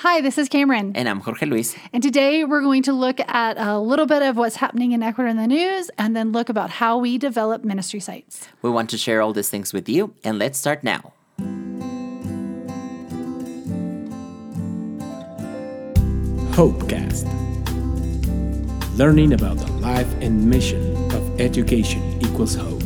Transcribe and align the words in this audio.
Hi, 0.00 0.20
this 0.20 0.36
is 0.36 0.50
Cameron. 0.50 0.92
And 0.94 1.08
I'm 1.08 1.20
Jorge 1.20 1.46
Luis. 1.46 1.74
And 1.90 2.02
today 2.02 2.44
we're 2.44 2.60
going 2.60 2.82
to 2.82 2.92
look 2.92 3.18
at 3.18 3.56
a 3.56 3.78
little 3.78 4.04
bit 4.04 4.20
of 4.20 4.36
what's 4.36 4.56
happening 4.56 4.92
in 4.92 5.02
Ecuador 5.02 5.26
in 5.26 5.38
the 5.38 5.46
news 5.46 5.90
and 5.96 6.14
then 6.14 6.32
look 6.32 6.50
about 6.50 6.68
how 6.68 6.98
we 6.98 7.16
develop 7.16 7.64
ministry 7.64 8.00
sites. 8.00 8.46
We 8.60 8.68
want 8.68 8.90
to 8.90 8.98
share 8.98 9.22
all 9.22 9.32
these 9.32 9.48
things 9.48 9.72
with 9.72 9.88
you, 9.88 10.14
and 10.22 10.38
let's 10.38 10.58
start 10.58 10.84
now. 10.84 11.14
Hopecast. 16.52 17.24
Learning 18.98 19.32
about 19.32 19.56
the 19.56 19.72
life 19.80 20.12
and 20.20 20.44
mission 20.44 20.94
of 21.14 21.40
education 21.40 22.20
equals 22.20 22.54
hope. 22.54 22.85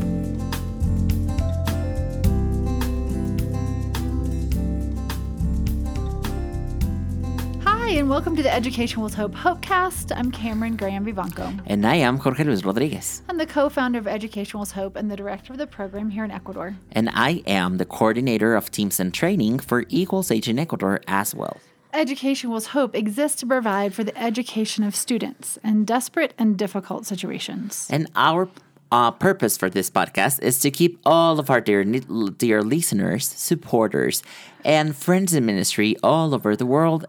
Welcome 8.11 8.34
to 8.34 8.43
the 8.43 8.53
Education 8.53 9.03
with 9.03 9.14
Hope 9.14 9.36
Hopecast. 9.36 10.11
I'm 10.16 10.32
Cameron 10.32 10.75
Graham 10.75 11.07
Vivanco. 11.07 11.62
And 11.66 11.86
I 11.86 11.94
am 11.94 12.18
Jorge 12.18 12.43
Luis 12.43 12.64
Rodriguez. 12.64 13.22
I'm 13.29 13.39
the 13.39 13.46
co 13.46 13.68
founder 13.68 14.00
of 14.00 14.08
Education 14.08 14.58
with 14.58 14.72
Hope 14.72 14.96
and 14.96 15.08
the 15.08 15.14
director 15.14 15.52
of 15.52 15.61
the 15.61 15.68
program 15.68 16.11
here 16.11 16.25
in 16.25 16.32
Ecuador. 16.32 16.75
And 16.90 17.08
I 17.14 17.44
am 17.46 17.76
the 17.76 17.85
coordinator 17.85 18.57
of 18.57 18.72
teams 18.72 18.99
and 18.99 19.14
training 19.14 19.61
for 19.61 19.85
Equals 19.88 20.32
H 20.32 20.49
in 20.49 20.58
Ecuador 20.58 21.00
as 21.07 21.36
well. 21.36 21.58
Education 21.93 22.50
with 22.50 22.66
Hope 22.66 22.96
exists 22.96 23.38
to 23.43 23.46
provide 23.46 23.94
for 23.94 24.02
the 24.02 24.21
education 24.21 24.82
of 24.82 24.96
students 24.96 25.61
in 25.63 25.85
desperate 25.85 26.35
and 26.36 26.58
difficult 26.58 27.07
situations. 27.07 27.86
And 27.90 28.11
our 28.16 28.49
uh, 28.90 29.13
purpose 29.13 29.57
for 29.57 29.71
this 29.71 29.88
podcast 29.88 30.43
is 30.43 30.58
to 30.58 30.71
keep 30.72 30.99
all 31.07 31.38
of 31.38 31.49
our 31.49 31.61
dear, 31.61 31.85
dear 31.85 32.61
listeners, 32.62 33.28
supporters, 33.28 34.24
and 34.64 34.97
friends 34.97 35.33
in 35.33 35.47
ministry 35.47 35.94
all 36.02 36.34
over 36.34 36.56
the 36.56 36.66
world 36.66 37.06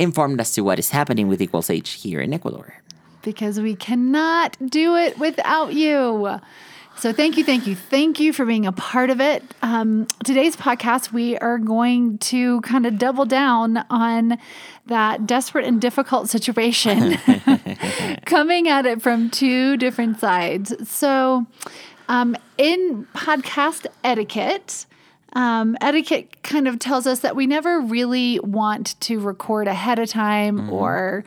informed 0.00 0.40
as 0.40 0.52
to 0.52 0.62
what 0.62 0.78
is 0.78 0.90
happening 0.90 1.28
with 1.28 1.40
Equals 1.40 1.70
H 1.70 1.90
here 1.90 2.20
in 2.20 2.32
Ecuador. 2.32 2.74
Because 3.22 3.60
we 3.60 3.76
cannot 3.76 4.56
do 4.66 4.96
it 4.96 5.18
without 5.18 5.74
you. 5.74 6.40
So, 6.96 7.12
thank 7.12 7.38
you, 7.38 7.44
thank 7.44 7.66
you, 7.66 7.74
thank 7.74 8.20
you 8.20 8.32
for 8.32 8.44
being 8.44 8.66
a 8.66 8.72
part 8.72 9.08
of 9.08 9.20
it. 9.20 9.42
Um, 9.62 10.06
today's 10.24 10.56
podcast, 10.56 11.12
we 11.12 11.38
are 11.38 11.58
going 11.58 12.18
to 12.18 12.60
kind 12.62 12.84
of 12.84 12.98
double 12.98 13.24
down 13.24 13.84
on 13.88 14.38
that 14.86 15.26
desperate 15.26 15.64
and 15.64 15.80
difficult 15.80 16.28
situation, 16.28 17.16
coming 18.26 18.68
at 18.68 18.84
it 18.84 19.00
from 19.00 19.30
two 19.30 19.78
different 19.78 20.20
sides. 20.20 20.74
So, 20.90 21.46
um, 22.08 22.36
in 22.58 23.06
podcast 23.14 23.86
etiquette, 24.04 24.84
um, 25.32 25.76
etiquette 25.80 26.42
kind 26.42 26.66
of 26.66 26.78
tells 26.78 27.06
us 27.06 27.20
that 27.20 27.36
we 27.36 27.46
never 27.46 27.80
really 27.80 28.40
want 28.40 29.00
to 29.00 29.20
record 29.20 29.68
ahead 29.68 29.98
of 29.98 30.08
time 30.08 30.58
mm-hmm. 30.58 30.72
or 30.72 31.24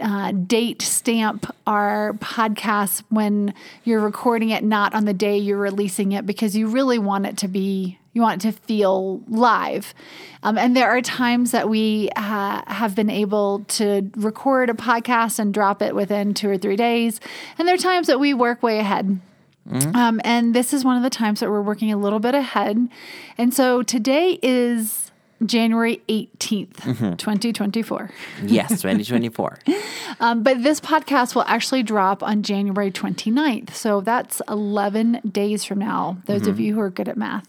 uh, 0.00 0.32
date 0.32 0.82
stamp 0.82 1.54
our 1.66 2.12
podcast 2.14 3.02
when 3.08 3.54
you're 3.84 4.00
recording 4.00 4.50
it, 4.50 4.62
not 4.62 4.94
on 4.94 5.04
the 5.04 5.14
day 5.14 5.38
you're 5.38 5.58
releasing 5.58 6.12
it, 6.12 6.26
because 6.26 6.56
you 6.56 6.68
really 6.68 6.98
want 6.98 7.26
it 7.26 7.36
to 7.38 7.48
be, 7.48 7.98
you 8.12 8.20
want 8.20 8.44
it 8.44 8.52
to 8.52 8.58
feel 8.60 9.22
live. 9.28 9.94
Um, 10.42 10.58
and 10.58 10.76
there 10.76 10.88
are 10.88 11.00
times 11.00 11.50
that 11.52 11.68
we 11.68 12.10
uh, 12.14 12.62
have 12.66 12.94
been 12.94 13.10
able 13.10 13.64
to 13.68 14.10
record 14.16 14.70
a 14.70 14.74
podcast 14.74 15.38
and 15.38 15.52
drop 15.52 15.82
it 15.82 15.94
within 15.94 16.34
two 16.34 16.50
or 16.50 16.58
three 16.58 16.76
days. 16.76 17.20
And 17.58 17.66
there 17.66 17.74
are 17.74 17.78
times 17.78 18.06
that 18.06 18.20
we 18.20 18.34
work 18.34 18.62
way 18.62 18.78
ahead. 18.78 19.18
Mm-hmm. 19.68 19.96
Um, 19.96 20.20
and 20.24 20.54
this 20.54 20.72
is 20.72 20.84
one 20.84 20.96
of 20.96 21.02
the 21.02 21.10
times 21.10 21.40
that 21.40 21.50
we're 21.50 21.62
working 21.62 21.92
a 21.92 21.96
little 21.96 22.18
bit 22.20 22.34
ahead. 22.34 22.88
And 23.36 23.52
so 23.52 23.82
today 23.82 24.38
is 24.42 25.10
January 25.44 26.00
18th, 26.08 26.76
mm-hmm. 26.76 27.14
2024. 27.16 28.10
Yes, 28.44 28.68
2024. 28.82 29.58
um, 30.20 30.42
but 30.42 30.62
this 30.62 30.80
podcast 30.80 31.34
will 31.34 31.42
actually 31.42 31.82
drop 31.82 32.22
on 32.22 32.42
January 32.42 32.90
29th. 32.90 33.72
So 33.72 34.00
that's 34.00 34.40
11 34.48 35.20
days 35.30 35.64
from 35.64 35.78
now, 35.78 36.18
those 36.26 36.42
mm-hmm. 36.42 36.50
of 36.50 36.60
you 36.60 36.74
who 36.74 36.80
are 36.80 36.90
good 36.90 37.08
at 37.08 37.16
math. 37.16 37.46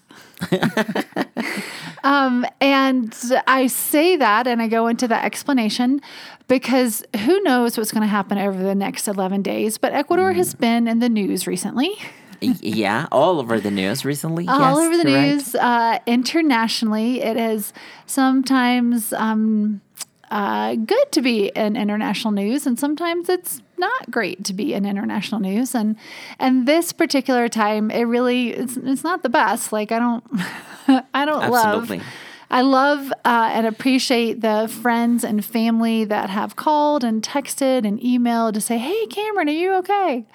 um, 2.03 2.45
and 2.61 3.15
I 3.47 3.67
say 3.67 4.15
that 4.15 4.47
and 4.47 4.61
I 4.61 4.67
go 4.67 4.87
into 4.87 5.07
the 5.07 5.23
explanation 5.23 6.01
because 6.47 7.03
who 7.25 7.41
knows 7.41 7.77
what's 7.77 7.91
going 7.91 8.01
to 8.01 8.07
happen 8.07 8.37
over 8.37 8.61
the 8.61 8.75
next 8.75 9.07
11 9.07 9.41
days. 9.41 9.77
But 9.77 9.93
Ecuador 9.93 10.31
mm. 10.31 10.35
has 10.35 10.53
been 10.53 10.87
in 10.87 10.99
the 10.99 11.09
news 11.09 11.47
recently. 11.47 11.97
yeah, 12.39 13.07
all 13.11 13.39
over 13.39 13.59
the 13.59 13.71
news 13.71 14.05
recently. 14.05 14.47
All 14.47 14.59
yes, 14.59 14.77
over 14.77 14.97
the 14.97 15.03
news. 15.03 15.53
Right. 15.55 15.95
Uh, 15.95 15.99
internationally, 16.05 17.21
It 17.21 17.37
is 17.37 17.73
sometimes 18.05 19.11
um, 19.13 19.81
uh, 20.29 20.75
good 20.75 21.11
to 21.13 21.21
be 21.21 21.47
in 21.47 21.75
international 21.75 22.31
news, 22.31 22.67
and 22.67 22.79
sometimes 22.79 23.29
it's 23.29 23.61
not 23.77 24.11
great 24.11 24.43
to 24.45 24.53
be 24.53 24.73
in 24.73 24.85
international 24.85 25.41
news. 25.41 25.75
And 25.75 25.95
and 26.39 26.67
this 26.67 26.91
particular 26.91 27.49
time, 27.49 27.91
it 27.91 28.03
really 28.03 28.49
it's, 28.49 28.77
it's 28.77 29.03
not 29.03 29.23
the 29.23 29.29
best. 29.29 29.71
Like 29.71 29.91
I 29.91 29.99
don't 29.99 30.23
I 31.13 31.25
don't 31.25 31.43
Absolutely. 31.43 31.97
love 31.97 32.07
I 32.49 32.61
love 32.61 33.11
uh, 33.25 33.49
and 33.51 33.67
appreciate 33.67 34.39
the 34.39 34.69
friends 34.81 35.25
and 35.25 35.43
family 35.43 36.05
that 36.05 36.29
have 36.29 36.55
called 36.55 37.03
and 37.03 37.21
texted 37.21 37.85
and 37.85 37.99
emailed 37.99 38.53
to 38.53 38.61
say, 38.61 38.77
Hey, 38.77 39.05
Cameron, 39.07 39.49
are 39.49 39.51
you 39.51 39.73
okay? 39.75 40.25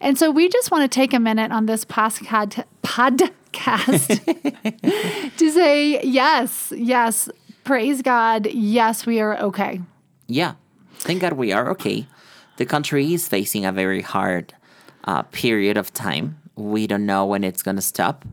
And 0.00 0.16
so 0.16 0.30
we 0.30 0.48
just 0.48 0.70
want 0.70 0.90
to 0.90 0.94
take 0.94 1.12
a 1.12 1.18
minute 1.18 1.50
on 1.50 1.66
this 1.66 1.84
podcast, 1.84 2.62
podcast 2.84 4.06
to 5.36 5.50
say, 5.50 6.00
Yes, 6.04 6.72
yes, 6.76 7.28
praise 7.64 8.00
God. 8.00 8.46
Yes, 8.46 9.04
we 9.04 9.18
are 9.20 9.36
okay. 9.38 9.80
Yeah, 10.28 10.54
thank 10.98 11.20
God 11.20 11.32
we 11.32 11.52
are 11.52 11.68
okay. 11.70 12.06
The 12.56 12.66
country 12.66 13.12
is 13.12 13.28
facing 13.28 13.64
a 13.64 13.72
very 13.72 14.02
hard 14.02 14.54
uh, 15.04 15.22
period 15.22 15.76
of 15.76 15.92
time. 15.92 16.38
We 16.56 16.86
don't 16.86 17.06
know 17.06 17.26
when 17.26 17.44
it's 17.44 17.62
going 17.62 17.76
to 17.76 17.82
stop. 17.82 18.24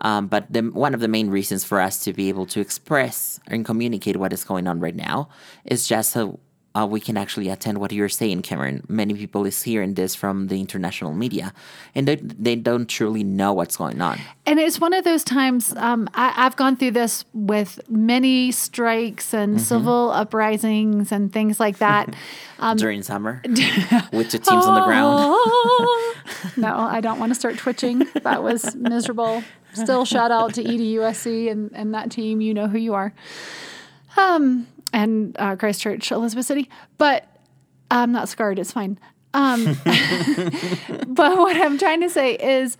Um, 0.00 0.28
but 0.28 0.46
the, 0.50 0.62
one 0.62 0.94
of 0.94 1.00
the 1.00 1.08
main 1.08 1.28
reasons 1.28 1.64
for 1.64 1.80
us 1.80 2.04
to 2.04 2.12
be 2.12 2.28
able 2.28 2.46
to 2.46 2.60
express 2.60 3.40
and 3.48 3.64
communicate 3.64 4.16
what 4.16 4.32
is 4.32 4.44
going 4.44 4.66
on 4.68 4.80
right 4.80 4.94
now 4.94 5.28
is 5.64 5.88
just 5.88 6.12
so 6.12 6.38
uh, 6.78 6.86
we 6.86 7.00
can 7.00 7.16
actually 7.16 7.48
attend 7.48 7.78
what 7.78 7.92
you're 7.92 8.08
saying, 8.08 8.42
Cameron. 8.42 8.84
Many 8.88 9.14
people 9.14 9.44
is 9.46 9.62
hearing 9.62 9.94
this 9.94 10.14
from 10.14 10.46
the 10.46 10.60
international 10.60 11.12
media, 11.12 11.52
and 11.94 12.06
they, 12.06 12.16
they 12.16 12.54
don't 12.54 12.88
truly 12.88 13.24
know 13.24 13.52
what's 13.52 13.76
going 13.76 14.00
on. 14.00 14.18
And 14.46 14.60
it's 14.60 14.80
one 14.80 14.92
of 14.92 15.04
those 15.04 15.24
times 15.24 15.74
um, 15.76 16.08
I, 16.14 16.30
have 16.30 16.56
gone 16.56 16.76
through 16.76 16.92
this 16.92 17.24
with 17.32 17.80
many 17.88 18.52
strikes 18.52 19.34
and 19.34 19.56
mm-hmm. 19.56 19.64
civil 19.64 20.10
uprisings 20.12 21.10
and 21.10 21.32
things 21.32 21.58
like 21.58 21.78
that 21.78 22.14
um, 22.58 22.76
during 22.76 23.02
summer 23.02 23.40
with 24.12 24.30
the 24.30 24.38
teams 24.38 24.64
on 24.64 24.74
the 24.74 24.84
ground. 24.86 25.36
no, 26.56 26.76
I 26.76 27.00
don't 27.00 27.18
want 27.18 27.30
to 27.30 27.34
start 27.34 27.56
twitching. 27.58 28.06
That 28.22 28.42
was 28.42 28.76
miserable. 28.76 29.42
Still, 29.72 30.04
shout 30.04 30.30
out 30.30 30.54
to 30.54 30.62
EDUSC 30.62 31.50
and, 31.50 31.70
and 31.74 31.94
that 31.94 32.10
team. 32.10 32.40
You 32.40 32.54
know 32.54 32.68
who 32.68 32.78
you 32.78 32.94
are. 32.94 33.12
Um, 34.16 34.66
and 34.92 35.36
uh, 35.38 35.56
Christchurch, 35.56 36.10
Elizabeth 36.10 36.46
City. 36.46 36.68
But 36.96 37.26
I'm 37.90 38.12
not 38.12 38.28
scarred. 38.28 38.58
It's 38.58 38.72
fine. 38.72 38.98
Um, 39.34 39.64
but 41.06 41.36
what 41.36 41.56
I'm 41.56 41.78
trying 41.78 42.00
to 42.00 42.10
say 42.10 42.34
is, 42.34 42.76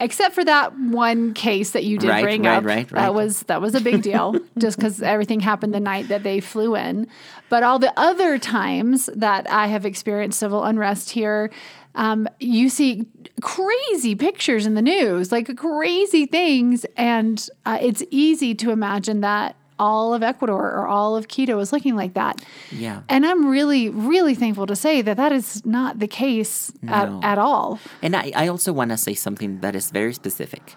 except 0.00 0.34
for 0.34 0.44
that 0.44 0.78
one 0.78 1.34
case 1.34 1.72
that 1.72 1.84
you 1.84 1.98
did 1.98 2.08
right, 2.08 2.22
bring 2.22 2.42
right, 2.42 2.56
up, 2.56 2.64
right, 2.64 2.88
that 2.88 3.14
was 3.14 3.40
that 3.44 3.60
was 3.60 3.74
a 3.74 3.80
big 3.80 4.02
deal, 4.02 4.34
just 4.58 4.76
because 4.78 5.02
everything 5.02 5.40
happened 5.40 5.74
the 5.74 5.80
night 5.80 6.08
that 6.08 6.22
they 6.22 6.40
flew 6.40 6.74
in. 6.74 7.06
But 7.48 7.62
all 7.62 7.78
the 7.78 7.92
other 7.98 8.38
times 8.38 9.10
that 9.14 9.50
I 9.50 9.66
have 9.66 9.84
experienced 9.84 10.38
civil 10.38 10.64
unrest 10.64 11.10
here, 11.10 11.50
um, 11.94 12.28
you 12.38 12.70
see 12.70 13.06
crazy 13.42 14.14
pictures 14.14 14.66
in 14.66 14.74
the 14.74 14.82
news, 14.82 15.32
like 15.32 15.54
crazy 15.56 16.26
things, 16.26 16.86
and 16.96 17.46
uh, 17.66 17.78
it's 17.80 18.02
easy 18.10 18.54
to 18.54 18.70
imagine 18.70 19.20
that 19.20 19.56
all 19.80 20.12
of 20.14 20.22
Ecuador 20.22 20.70
or 20.70 20.86
all 20.86 21.16
of 21.16 21.26
Quito 21.26 21.58
is 21.58 21.72
looking 21.72 21.96
like 21.96 22.14
that. 22.14 22.44
Yeah. 22.70 23.00
And 23.08 23.26
I'm 23.26 23.48
really, 23.48 23.88
really 23.88 24.34
thankful 24.34 24.66
to 24.66 24.76
say 24.76 25.00
that 25.02 25.16
that 25.16 25.32
is 25.32 25.64
not 25.64 25.98
the 25.98 26.06
case 26.06 26.70
no. 26.82 26.92
at, 26.92 27.32
at 27.32 27.38
all. 27.38 27.80
And 28.02 28.14
I, 28.14 28.30
I 28.36 28.46
also 28.46 28.72
want 28.72 28.90
to 28.90 28.98
say 28.98 29.14
something 29.14 29.60
that 29.60 29.74
is 29.74 29.90
very 29.90 30.12
specific. 30.12 30.76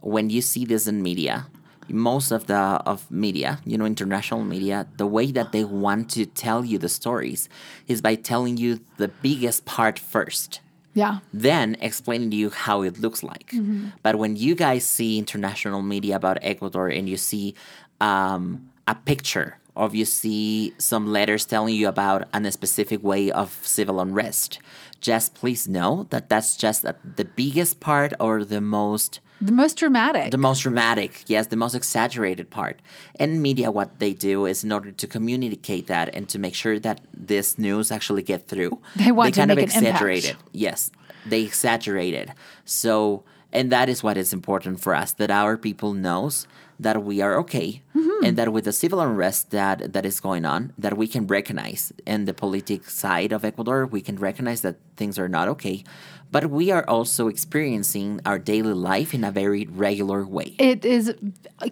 When 0.00 0.30
you 0.30 0.42
see 0.42 0.64
this 0.66 0.86
in 0.86 1.02
media, 1.02 1.46
most 1.88 2.30
of 2.30 2.46
the 2.46 2.54
of 2.54 3.10
media, 3.10 3.60
you 3.64 3.78
know, 3.78 3.86
international 3.86 4.44
media, 4.44 4.86
the 4.98 5.06
way 5.06 5.32
that 5.32 5.52
they 5.52 5.64
want 5.64 6.10
to 6.10 6.26
tell 6.26 6.64
you 6.64 6.78
the 6.78 6.88
stories 6.88 7.48
is 7.88 8.00
by 8.00 8.14
telling 8.14 8.56
you 8.56 8.80
the 8.98 9.08
biggest 9.08 9.64
part 9.64 9.98
first. 9.98 10.60
Yeah. 10.94 11.18
Then 11.32 11.76
explaining 11.80 12.30
to 12.32 12.36
you 12.36 12.50
how 12.50 12.82
it 12.82 13.00
looks 13.00 13.22
like. 13.22 13.50
Mm-hmm. 13.52 13.88
But 14.02 14.16
when 14.16 14.36
you 14.36 14.54
guys 14.54 14.84
see 14.84 15.18
international 15.18 15.80
media 15.80 16.16
about 16.16 16.38
Ecuador 16.42 16.88
and 16.88 17.08
you 17.08 17.16
see 17.16 17.54
um, 18.02 18.42
a 18.86 18.94
picture 19.10 19.48
or 19.74 19.86
if 19.86 19.94
you 19.94 20.04
see 20.04 20.74
some 20.76 21.04
letters 21.16 21.42
telling 21.46 21.74
you 21.80 21.88
about 21.88 22.20
an, 22.34 22.44
a 22.44 22.52
specific 22.52 23.00
way 23.02 23.30
of 23.42 23.48
civil 23.76 24.00
unrest, 24.04 24.58
just 25.00 25.34
please 25.34 25.62
know 25.76 25.90
that 26.10 26.28
that's 26.28 26.56
just 26.64 26.84
a, 26.84 26.94
the 27.16 27.24
biggest 27.24 27.80
part 27.80 28.12
or 28.20 28.44
the 28.44 28.60
most 28.60 29.20
The 29.40 29.56
most 29.62 29.74
dramatic. 29.82 30.30
the 30.30 30.44
most 30.48 30.60
dramatic, 30.66 31.10
yes, 31.26 31.46
the 31.46 31.56
most 31.64 31.74
exaggerated 31.74 32.46
part. 32.50 32.76
And 33.22 33.40
media, 33.48 33.68
what 33.78 33.90
they 33.98 34.12
do 34.30 34.44
is 34.52 34.62
in 34.62 34.70
order 34.72 34.92
to 35.02 35.06
communicate 35.06 35.86
that 35.86 36.06
and 36.16 36.24
to 36.32 36.38
make 36.38 36.54
sure 36.62 36.78
that 36.86 37.00
this 37.32 37.56
news 37.66 37.90
actually 37.90 38.22
get 38.32 38.40
through, 38.50 38.72
They 38.96 39.10
want 39.10 39.32
to 39.34 39.40
kind 39.40 39.48
make 39.48 39.68
of 39.68 39.74
an 39.74 39.86
impact. 39.86 40.24
it. 40.32 40.36
Yes, 40.66 40.90
they 41.30 41.42
exaggerate 41.50 42.14
it. 42.22 42.28
So, 42.66 43.24
and 43.52 43.70
that 43.70 43.88
is 43.88 44.02
what 44.02 44.16
is 44.16 44.32
important 44.32 44.80
for 44.80 44.94
us 44.94 45.12
that 45.12 45.30
our 45.30 45.56
people 45.56 45.92
knows 45.92 46.46
that 46.80 47.04
we 47.04 47.20
are 47.20 47.38
okay, 47.38 47.82
Mm-hmm. 47.94 48.24
and 48.26 48.36
that 48.38 48.52
with 48.52 48.64
the 48.64 48.72
civil 48.72 49.00
unrest 49.00 49.50
that 49.50 49.92
that 49.92 50.04
is 50.06 50.20
going 50.20 50.44
on, 50.44 50.72
that 50.78 50.96
we 50.96 51.06
can 51.06 51.26
recognize 51.26 51.92
in 52.06 52.24
the 52.24 52.34
politic 52.34 52.88
side 52.90 53.32
of 53.32 53.44
Ecuador, 53.44 53.86
we 53.86 54.00
can 54.00 54.16
recognize 54.16 54.60
that 54.62 54.76
things 54.96 55.18
are 55.18 55.28
not 55.28 55.46
okay. 55.48 55.84
But 56.32 56.50
we 56.50 56.70
are 56.72 56.84
also 56.88 57.28
experiencing 57.28 58.20
our 58.24 58.38
daily 58.38 58.72
life 58.74 59.12
in 59.14 59.22
a 59.24 59.30
very 59.30 59.66
regular 59.66 60.24
way. 60.26 60.54
it 60.58 60.84
is 60.84 61.14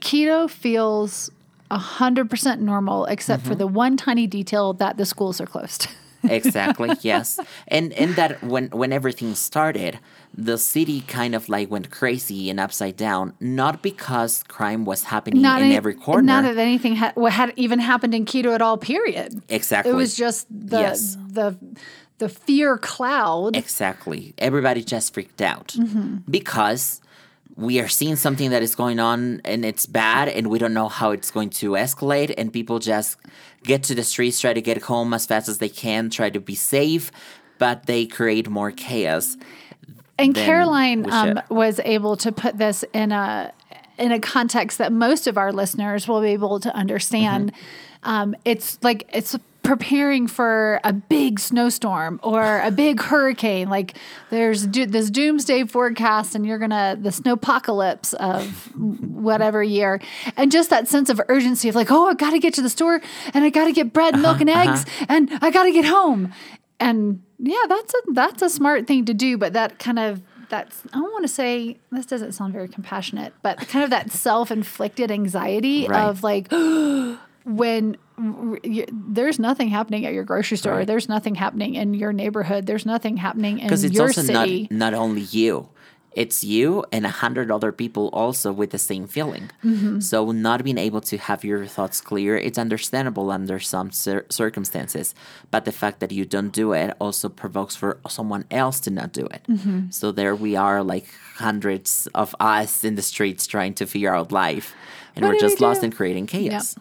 Quito 0.01 0.47
feels 0.49 1.31
100% 1.71 2.61
normal 2.61 3.07
except 3.07 3.43
Mm-hmm. 3.43 3.49
for 3.51 3.55
the 3.57 3.67
one 3.67 3.97
tiny 3.97 4.27
detail 4.27 4.73
that 4.75 4.97
the 4.97 5.07
schools 5.07 5.41
are 5.41 5.47
closed. 5.47 5.89
exactly 6.25 6.91
yes 7.01 7.39
and 7.69 7.93
and 7.95 8.15
that 8.17 8.43
when 8.43 8.69
when 8.71 8.93
everything 8.93 9.35
started 9.35 9.99
the 10.37 10.57
city 10.59 11.01
kind 11.03 11.35
of 11.35 11.49
like 11.49 11.71
went 11.71 11.91
crazy 11.91 12.51
and 12.51 12.61
upside 12.61 12.97
down 12.97 13.33
not 13.41 13.83
because 13.83 14.43
crime 14.45 14.85
was 14.85 15.05
happening 15.05 15.41
in 15.41 15.47
any- 15.47 15.77
every 15.77 15.95
corner 15.95 16.23
Not 16.23 16.43
that 16.45 16.59
anything 16.59 16.97
ha- 16.97 17.13
had 17.31 17.53
even 17.57 17.79
happened 17.81 18.15
in 18.15 18.25
quito 18.27 18.53
at 18.53 18.63
all. 18.63 18.77
Period. 18.79 19.43
exactly 19.49 19.91
It 19.93 19.95
was 19.95 20.15
just 20.15 20.47
the 20.51 20.81
Yes. 20.81 21.17
the 21.29 21.57
the 22.19 22.29
fear 22.29 22.77
cloud. 22.79 23.57
exactly 23.57 24.35
everybody 24.39 24.83
just 24.85 25.15
freaked 25.15 25.41
out 25.41 25.69
Mm-hmm. 25.79 26.17
because 26.31 27.01
we 27.57 27.81
are 27.81 27.89
seeing 27.89 28.17
something 28.17 28.51
that 28.51 28.63
is 28.63 28.75
going 28.75 28.99
on 28.99 29.41
and 29.45 29.65
it's 29.65 29.87
bad 29.87 30.29
and 30.29 30.49
we 30.49 30.59
don't 30.59 30.75
know 30.75 30.89
how 30.89 31.11
it's 31.11 31.31
going 31.31 31.51
to 31.51 31.73
escalate 31.73 32.33
and 32.39 32.53
people 32.53 32.79
just 32.79 33.19
get 33.65 33.83
to 33.85 33.95
the 33.95 34.05
streets 34.05 34.41
try 34.41 34.53
to 34.53 34.63
get 34.63 34.83
home 34.83 35.13
as 35.13 35.27
fast 35.27 35.49
as 35.49 35.59
they 35.59 35.69
can 35.69 36.11
try 36.11 36.31
to 36.31 36.41
be 36.41 36.55
safe 36.55 37.11
but 37.59 37.87
they 37.87 38.07
create 38.07 38.49
more 38.49 38.71
chaos 38.71 39.37
And 40.19 40.35
Caroline 40.35 41.11
um, 41.11 41.41
was 41.49 41.81
able 41.85 42.17
to 42.19 42.33
put 42.33 42.59
this 42.59 42.85
in 42.93 43.13
a 43.13 43.53
in 43.99 44.13
a 44.13 44.19
context 44.19 44.79
that 44.79 44.93
most 44.93 45.27
of 45.27 45.37
our 45.37 45.53
listeners 45.53 46.09
will 46.09 46.23
be 46.23 46.29
able 46.29 46.59
to 46.61 46.75
understand. 46.75 47.53
Mm-hmm. 47.53 48.11
Um, 48.11 48.37
it's 48.47 48.79
like 48.83 49.09
it's 49.13 49.37
preparing 49.63 50.27
for 50.27 50.81
a 50.85 50.93
big 50.93 51.39
snowstorm 51.39 52.19
or 52.23 52.61
a 52.61 52.71
big 52.71 53.01
hurricane. 53.11 53.69
Like 53.69 53.95
there's 54.31 54.67
do- 54.67 54.87
this 54.87 55.11
doomsday 55.11 55.65
forecast, 55.65 56.35
and 56.35 56.47
you're 56.47 56.59
gonna 56.59 56.97
the 57.01 57.11
snowpocalypse 57.11 58.15
of 58.15 58.47
whatever 58.77 59.63
year, 59.63 60.01
and 60.37 60.51
just 60.51 60.71
that 60.71 60.89
sense 60.89 61.11
of 61.11 61.21
urgency 61.29 61.69
of 61.69 61.75
like, 61.75 61.91
oh, 61.91 62.07
I 62.09 62.15
got 62.15 62.31
to 62.31 62.39
get 62.39 62.55
to 62.55 62.63
the 62.63 62.71
store, 62.71 63.01
and 63.35 63.45
I 63.45 63.51
got 63.51 63.67
to 63.67 63.73
get 63.73 63.93
bread, 63.93 64.17
milk, 64.19 64.41
and 64.41 64.49
Uh-huh, 64.51 64.71
eggs, 64.73 64.85
and 65.09 65.31
I 65.43 65.51
got 65.51 65.65
to 65.65 65.73
get 65.73 65.85
home 65.85 66.33
and 66.83 67.23
yeah 67.39 67.63
that's 67.69 67.93
a 67.93 68.13
that's 68.13 68.41
a 68.41 68.49
smart 68.49 68.87
thing 68.87 69.05
to 69.05 69.13
do 69.13 69.37
but 69.37 69.53
that 69.53 69.79
kind 69.79 69.99
of 69.99 70.23
that's 70.49 70.81
i 70.95 70.97
don't 70.97 71.13
want 71.13 71.25
to 71.25 71.29
say 71.29 71.77
this 71.93 72.07
doesn't 72.07 72.33
sound 72.33 72.55
very 72.55 72.69
compassionate 72.69 73.35
but 73.43 73.59
kind 73.69 73.85
of 73.85 73.91
that 73.91 74.11
self-inflicted 74.27 75.11
anxiety 75.11 75.87
Right. 75.87 76.05
of 76.09 76.23
like 76.23 76.49
when 77.45 77.97
there's 78.93 79.39
nothing 79.39 79.69
happening 79.69 80.05
at 80.07 80.13
your 80.13 80.25
grocery 80.25 80.57
store. 80.57 80.75
Right. 80.77 80.87
there's 80.87 81.09
nothing 81.09 81.35
happening 81.35 81.75
in 81.75 81.95
your 81.95 82.13
neighborhood. 82.13 82.67
There's 82.67 82.87
nothing 82.87 83.17
happening 83.17 83.59
in 83.59 83.67
because 83.67 83.85
it's 83.85 83.95
your 83.95 84.09
also 84.09 84.23
city. 84.23 84.69
not 84.71 84.93
not 84.93 84.95
only 84.95 85.23
you. 85.23 85.69
It's 86.13 86.43
you 86.43 86.85
and 86.91 87.07
a 87.07 87.09
hundred 87.09 87.53
other 87.53 87.71
people 87.71 88.09
also 88.13 88.53
with 88.53 88.71
the 88.71 88.79
same 88.79 89.07
feeling. 89.07 89.49
Mm-hmm. 89.65 90.01
so 90.01 90.33
not 90.33 90.65
being 90.65 90.77
able 90.77 91.01
to 91.03 91.17
have 91.19 91.45
your 91.45 91.67
thoughts 91.67 92.01
clear 92.01 92.37
it's 92.37 92.59
understandable 92.59 93.31
under 93.31 93.61
some 93.61 93.93
cir- 93.93 94.27
circumstances. 94.29 95.15
But 95.53 95.65
the 95.67 95.73
fact 95.73 96.01
that 96.01 96.11
you 96.11 96.25
don't 96.25 96.51
do 96.51 96.73
it 96.73 96.97
also 97.01 97.29
provokes 97.29 97.77
for 97.77 98.01
someone 98.09 98.45
else 98.51 98.81
to 98.81 98.91
not 98.91 99.13
do 99.13 99.27
it. 99.27 99.43
Mm-hmm. 99.49 99.91
so 99.91 100.11
there 100.11 100.35
we 100.35 100.57
are 100.57 100.83
like 100.83 101.07
hundreds 101.37 102.09
of 102.15 102.35
us 102.41 102.85
in 102.85 102.97
the 102.97 103.03
streets 103.03 103.47
trying 103.47 103.75
to 103.75 103.87
figure 103.87 104.13
out 104.15 104.33
life. 104.33 104.75
And 105.15 105.25
What 105.25 105.35
we're 105.35 105.41
just 105.41 105.61
lost 105.61 105.83
in 105.85 105.93
creating 105.93 106.27
chaos 106.27 106.77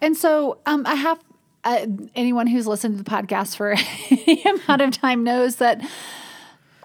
And 0.00 0.16
so 0.16 0.58
um, 0.66 0.84
I 0.86 0.94
have 0.94 1.20
uh, 1.64 1.86
anyone 2.14 2.46
who's 2.46 2.66
listened 2.66 2.98
to 2.98 3.02
the 3.02 3.10
podcast 3.10 3.56
for 3.56 3.74
any 4.10 4.42
amount 4.42 4.82
of 4.82 4.90
time 4.90 5.24
knows 5.24 5.56
that 5.56 5.80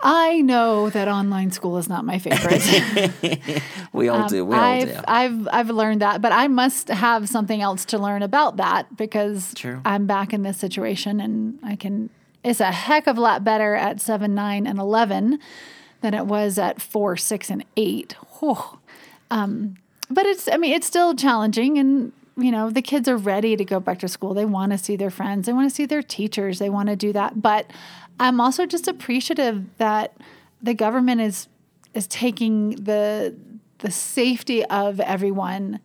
I 0.01 0.41
know 0.41 0.89
that 0.89 1.07
online 1.07 1.51
school 1.51 1.77
is 1.77 1.89
not 1.89 2.05
my 2.05 2.19
favorite. 2.19 3.61
we 3.93 4.07
all 4.07 4.29
do 4.29 4.45
we 4.45 4.55
all 4.55 4.61
I've, 4.61 4.87
do 4.87 5.01
I've 5.07 5.47
I've 5.51 5.69
learned 5.69 6.01
that, 6.01 6.21
but 6.21 6.31
I 6.31 6.47
must 6.47 6.87
have 6.87 7.27
something 7.27 7.61
else 7.61 7.83
to 7.85 7.97
learn 7.97 8.23
about 8.23 8.57
that 8.57 8.95
because 8.95 9.53
True. 9.55 9.81
I'm 9.83 10.07
back 10.07 10.33
in 10.33 10.43
this 10.43 10.57
situation 10.57 11.19
and 11.19 11.59
I 11.63 11.75
can. 11.75 12.09
It's 12.43 12.61
a 12.61 12.71
heck 12.71 13.07
of 13.07 13.17
a 13.17 13.21
lot 13.21 13.43
better 13.43 13.75
at 13.75 13.99
seven, 13.99 14.33
nine, 14.33 14.65
and 14.65 14.79
eleven 14.79 15.39
than 15.99 16.13
it 16.13 16.25
was 16.25 16.57
at 16.57 16.81
four, 16.81 17.17
six, 17.17 17.49
and 17.49 17.65
eight. 17.75 18.15
Um, 19.29 19.75
but 20.09 20.25
it's 20.25 20.47
I 20.47 20.55
mean 20.55 20.73
it's 20.73 20.87
still 20.87 21.13
challenging 21.13 21.77
and. 21.77 22.13
You 22.41 22.51
know, 22.51 22.69
the 22.69 22.81
kids 22.81 23.07
are 23.09 23.17
ready 23.17 23.55
to 23.55 23.65
go 23.65 23.79
back 23.79 23.99
to 23.99 24.07
school. 24.07 24.33
They 24.33 24.45
want 24.45 24.71
to 24.71 24.77
see 24.77 24.95
their 24.95 25.09
friends. 25.09 25.45
They 25.45 25.53
want 25.53 25.69
to 25.69 25.75
see 25.75 25.85
their 25.85 26.01
teachers. 26.01 26.59
They 26.59 26.69
want 26.69 26.89
to 26.89 26.95
do 26.95 27.13
that. 27.13 27.41
But 27.41 27.69
I'm 28.19 28.39
also 28.41 28.65
just 28.65 28.87
appreciative 28.87 29.65
that 29.77 30.15
the 30.61 30.73
government 30.73 31.21
is 31.21 31.47
is 31.93 32.07
taking 32.07 32.71
the 32.71 33.35
the 33.79 33.91
safety 33.91 34.63
of 34.65 34.99
everyone 34.99 35.79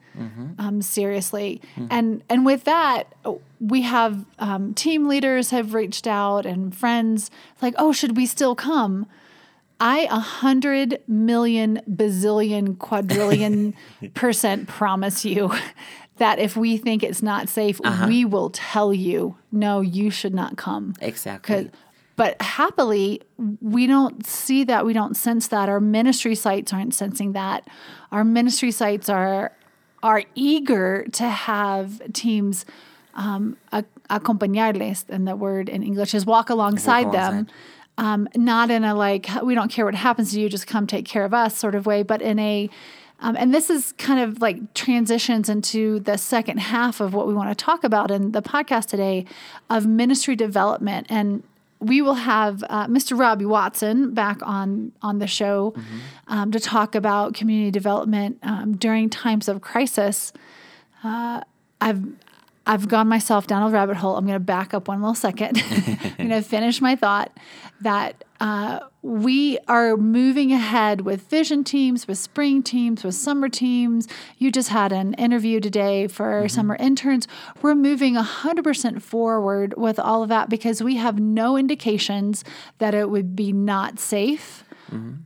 um, 0.58 0.82
seriously. 0.82 1.60
And 1.90 2.22
and 2.28 2.44
with 2.44 2.64
that, 2.64 3.14
we 3.60 3.82
have 3.82 4.24
um, 4.38 4.74
team 4.74 5.08
leaders 5.08 5.50
have 5.50 5.74
reached 5.74 6.06
out 6.06 6.44
and 6.44 6.74
friends 6.74 7.30
like, 7.62 7.74
oh, 7.78 7.92
should 7.92 8.16
we 8.16 8.26
still 8.26 8.54
come? 8.54 9.06
I 9.80 10.06
a 10.10 10.20
hundred 10.20 11.02
million 11.08 11.80
bazillion 11.90 12.78
quadrillion 12.78 13.74
percent 14.14 14.68
promise 14.68 15.24
you 15.24 15.52
that 16.18 16.38
if 16.38 16.56
we 16.56 16.76
think 16.76 17.02
it's 17.02 17.22
not 17.22 17.48
safe, 17.48 17.80
we 18.06 18.24
will 18.24 18.50
tell 18.50 18.94
you, 18.94 19.36
no, 19.50 19.80
you 19.80 20.10
should 20.10 20.34
not 20.34 20.56
come. 20.56 20.94
Exactly. 21.00 21.70
But 22.16 22.40
happily, 22.40 23.22
we 23.60 23.86
don't 23.88 24.24
see 24.24 24.62
that. 24.64 24.86
We 24.86 24.92
don't 24.92 25.16
sense 25.16 25.48
that. 25.48 25.68
Our 25.68 25.80
ministry 25.80 26.36
sites 26.36 26.72
aren't 26.72 26.94
sensing 26.94 27.32
that. 27.32 27.66
Our 28.12 28.24
ministry 28.24 28.70
sites 28.70 29.08
are 29.08 29.52
are 30.02 30.22
eager 30.34 31.06
to 31.12 31.24
have 31.24 32.00
teams 32.12 32.66
um, 33.14 33.56
acompañarles, 34.10 35.04
and 35.08 35.26
the 35.26 35.34
word 35.34 35.68
in 35.68 35.82
English 35.82 36.14
is 36.14 36.24
walk 36.24 36.50
alongside 36.50 37.10
them. 37.10 37.32
alongside. 37.32 37.54
Um, 37.96 38.28
not 38.34 38.70
in 38.70 38.82
a 38.84 38.94
like 38.94 39.28
we 39.42 39.54
don't 39.54 39.70
care 39.70 39.84
what 39.84 39.94
happens 39.94 40.32
to 40.32 40.40
you, 40.40 40.48
just 40.48 40.66
come 40.66 40.86
take 40.86 41.06
care 41.06 41.24
of 41.24 41.32
us 41.32 41.56
sort 41.56 41.74
of 41.74 41.86
way, 41.86 42.02
but 42.02 42.22
in 42.22 42.38
a 42.38 42.68
um, 43.20 43.36
and 43.38 43.54
this 43.54 43.70
is 43.70 43.92
kind 43.92 44.20
of 44.20 44.40
like 44.40 44.74
transitions 44.74 45.48
into 45.48 46.00
the 46.00 46.18
second 46.18 46.58
half 46.58 47.00
of 47.00 47.14
what 47.14 47.26
we 47.26 47.34
want 47.34 47.56
to 47.56 47.64
talk 47.64 47.84
about 47.84 48.10
in 48.10 48.32
the 48.32 48.42
podcast 48.42 48.86
today 48.86 49.24
of 49.70 49.86
ministry 49.86 50.36
development. 50.36 51.06
And 51.08 51.42
we 51.78 52.02
will 52.02 52.14
have 52.14 52.64
uh, 52.68 52.86
Mr. 52.86 53.18
Robbie 53.18 53.44
Watson 53.44 54.14
back 54.14 54.38
on 54.42 54.92
on 55.02 55.18
the 55.18 55.26
show 55.26 55.74
um, 56.28 56.50
to 56.52 56.60
talk 56.60 56.94
about 56.94 57.34
community 57.34 57.70
development 57.70 58.38
um, 58.42 58.76
during 58.76 59.10
times 59.10 59.48
of 59.48 59.60
crisis. 59.60 60.32
Uh, 61.02 61.42
I've 61.80 62.02
I've 62.66 62.88
gone 62.88 63.08
myself 63.08 63.46
down 63.46 63.62
a 63.62 63.70
rabbit 63.70 63.96
hole. 63.96 64.16
I'm 64.16 64.24
going 64.26 64.36
to 64.36 64.40
back 64.40 64.72
up 64.72 64.88
one 64.88 65.02
little 65.02 65.14
second. 65.14 65.62
I'm 65.62 66.16
going 66.16 66.30
to 66.30 66.42
finish 66.42 66.80
my 66.80 66.96
thought 66.96 67.36
that 67.82 68.24
uh, 68.44 68.78
we 69.00 69.56
are 69.68 69.96
moving 69.96 70.52
ahead 70.52 71.00
with 71.00 71.22
vision 71.30 71.64
teams, 71.64 72.06
with 72.06 72.18
spring 72.18 72.62
teams, 72.62 73.02
with 73.02 73.14
summer 73.14 73.48
teams. 73.48 74.06
You 74.36 74.52
just 74.52 74.68
had 74.68 74.92
an 74.92 75.14
interview 75.14 75.60
today 75.60 76.08
for 76.08 76.26
our 76.26 76.46
summer 76.46 76.76
interns. 76.76 77.26
We're 77.62 77.74
moving 77.74 78.16
100% 78.16 79.00
forward 79.00 79.72
with 79.78 79.98
all 79.98 80.22
of 80.22 80.28
that 80.28 80.50
because 80.50 80.82
we 80.82 80.96
have 80.96 81.18
no 81.18 81.56
indications 81.56 82.44
that 82.80 82.92
it 82.92 83.08
would 83.08 83.34
be 83.34 83.50
not 83.50 83.98
safe 83.98 84.62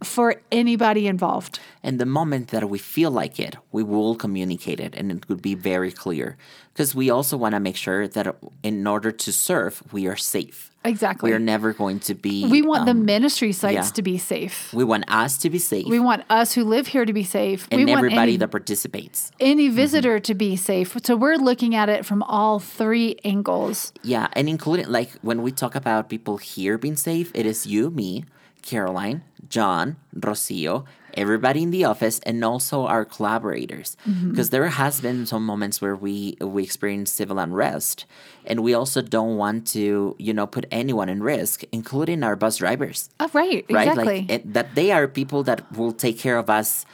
for 0.03 0.37
anybody 0.51 1.07
involved. 1.07 1.59
And 1.83 1.99
the 1.99 2.07
moment 2.07 2.49
that 2.49 2.69
we 2.69 2.79
feel 2.79 3.11
like 3.11 3.39
it, 3.39 3.57
we 3.73 3.83
will 3.83 4.15
communicate 4.15 4.81
it 4.81 4.95
and 4.95 5.11
it 5.13 5.29
would 5.29 5.43
be 5.43 5.55
very 5.55 5.93
clear. 5.93 6.37
Because 6.73 6.95
we 6.95 7.11
also 7.11 7.37
want 7.37 7.55
to 7.55 7.61
make 7.61 7.77
sure 7.77 8.07
that 8.07 8.37
in 8.63 8.87
order 8.87 9.11
to 9.11 9.33
serve, 9.33 9.83
we 9.93 10.07
are 10.07 10.17
safe. 10.17 10.71
Exactly. 10.85 11.31
We 11.31 11.35
are 11.35 11.41
never 11.41 11.73
going 11.73 11.99
to 12.01 12.15
be. 12.15 12.47
We 12.47 12.63
want 12.63 12.87
the 12.87 12.93
um, 12.93 13.05
ministry 13.05 13.53
sites 13.53 13.89
yeah. 13.89 13.93
to 13.95 14.03
be 14.03 14.17
safe. 14.17 14.73
We 14.73 14.85
want 14.85 15.11
us 15.11 15.37
to 15.39 15.51
be 15.51 15.59
safe. 15.59 15.87
We 15.87 15.99
want 15.99 16.25
us 16.31 16.53
who 16.53 16.65
live 16.65 16.87
here 16.87 17.05
to 17.05 17.13
be 17.13 17.25
safe. 17.25 17.67
and 17.71 17.81
we 17.81 17.87
want 17.87 17.99
everybody 17.99 18.33
any, 18.33 18.37
that 18.39 18.49
participates. 18.49 19.33
any 19.41 19.69
visitor 19.69 20.21
to 20.21 20.35
be 20.35 20.57
safe. 20.57 20.97
So 21.03 21.17
we're 21.17 21.37
looking 21.37 21.75
at 21.75 21.89
it 21.89 22.07
from 22.07 22.23
all 22.23 22.61
three 22.61 23.17
angles. 23.25 23.93
Yeah, 24.03 24.29
and 24.35 24.49
including 24.49 24.89
like 24.89 25.11
when 25.21 25.43
we 25.43 25.51
talk 25.51 25.75
about 25.75 26.09
people 26.09 26.37
here 26.37 26.79
being 26.79 26.97
safe, 26.97 27.33
it 27.35 27.45
is 27.45 27.67
you, 27.67 27.91
me, 27.91 28.25
Caroline, 28.63 29.23
John, 29.49 29.97
Rocio, 30.17 30.85
everybody 31.15 31.63
in 31.63 31.71
the 31.71 31.85
office, 31.85 32.21
and 32.21 32.45
also 32.45 32.87
our 32.87 33.05
collaborators. 33.05 33.97
Mm-hmm. 34.07 34.31
Because 34.31 34.51
there 34.51 34.67
has 34.69 35.01
been 35.01 35.27
some 35.27 35.45
moments 35.45 35.81
where 35.81 35.97
we 35.97 36.37
we 36.41 36.63
experience 36.63 37.11
civil 37.11 37.39
unrest, 37.39 38.07
and 38.47 38.61
we 38.61 38.75
also 38.75 39.03
don't 39.03 39.37
want 39.37 39.67
to, 39.69 40.15
you 40.19 40.33
know, 40.33 40.47
put 40.47 40.67
anyone 40.71 41.09
in 41.09 41.23
risk, 41.23 41.65
including 41.73 42.23
our 42.23 42.37
bus 42.37 42.59
drivers. 42.59 43.11
Oh, 43.21 43.31
right. 43.33 43.65
Right, 43.71 43.89
Exactly. 43.89 44.21
like 44.23 44.31
it, 44.31 44.53
that 44.55 44.75
they 44.75 44.93
are 44.93 45.09
people 45.09 45.43
that 45.45 45.71
will 45.73 45.93
take 45.93 46.19
care 46.19 46.39
of 46.39 46.49
us. 46.51 46.85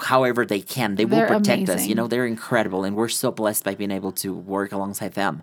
However, 0.00 0.46
they 0.46 0.60
can, 0.60 0.94
they 0.94 1.04
will 1.04 1.18
They're 1.18 1.26
protect 1.26 1.68
us. 1.68 1.86
You 1.88 1.96
know, 1.96 2.06
they're 2.06 2.26
incredible, 2.26 2.84
and 2.84 2.94
we're 2.94 3.08
so 3.08 3.32
blessed 3.32 3.64
by 3.64 3.74
being 3.74 3.90
able 3.90 4.12
to 4.22 4.32
work 4.32 4.70
alongside 4.70 5.14
them. 5.14 5.42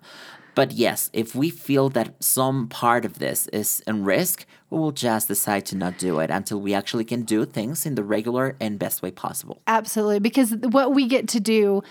But 0.56 0.72
yes, 0.72 1.10
if 1.12 1.34
we 1.34 1.50
feel 1.50 1.90
that 1.90 2.14
some 2.18 2.66
part 2.68 3.04
of 3.04 3.18
this 3.18 3.46
is 3.48 3.80
in 3.86 4.04
risk, 4.04 4.46
we 4.70 4.78
will 4.78 4.90
just 4.90 5.28
decide 5.28 5.66
to 5.66 5.76
not 5.76 5.98
do 5.98 6.18
it 6.20 6.30
until 6.30 6.58
we 6.62 6.72
actually 6.72 7.04
can 7.04 7.24
do 7.24 7.44
things 7.44 7.84
in 7.84 7.94
the 7.94 8.02
regular 8.02 8.56
and 8.58 8.78
best 8.78 9.02
way 9.02 9.10
possible. 9.10 9.60
Absolutely. 9.66 10.18
Because 10.18 10.54
what 10.56 10.94
we 10.94 11.06
get 11.06 11.28
to 11.28 11.40
do 11.40 11.82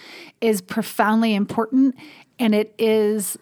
is 0.41 0.61
profoundly 0.61 1.35
important 1.35 1.95
and 2.39 2.55
it 2.55 2.73
is 2.79 3.37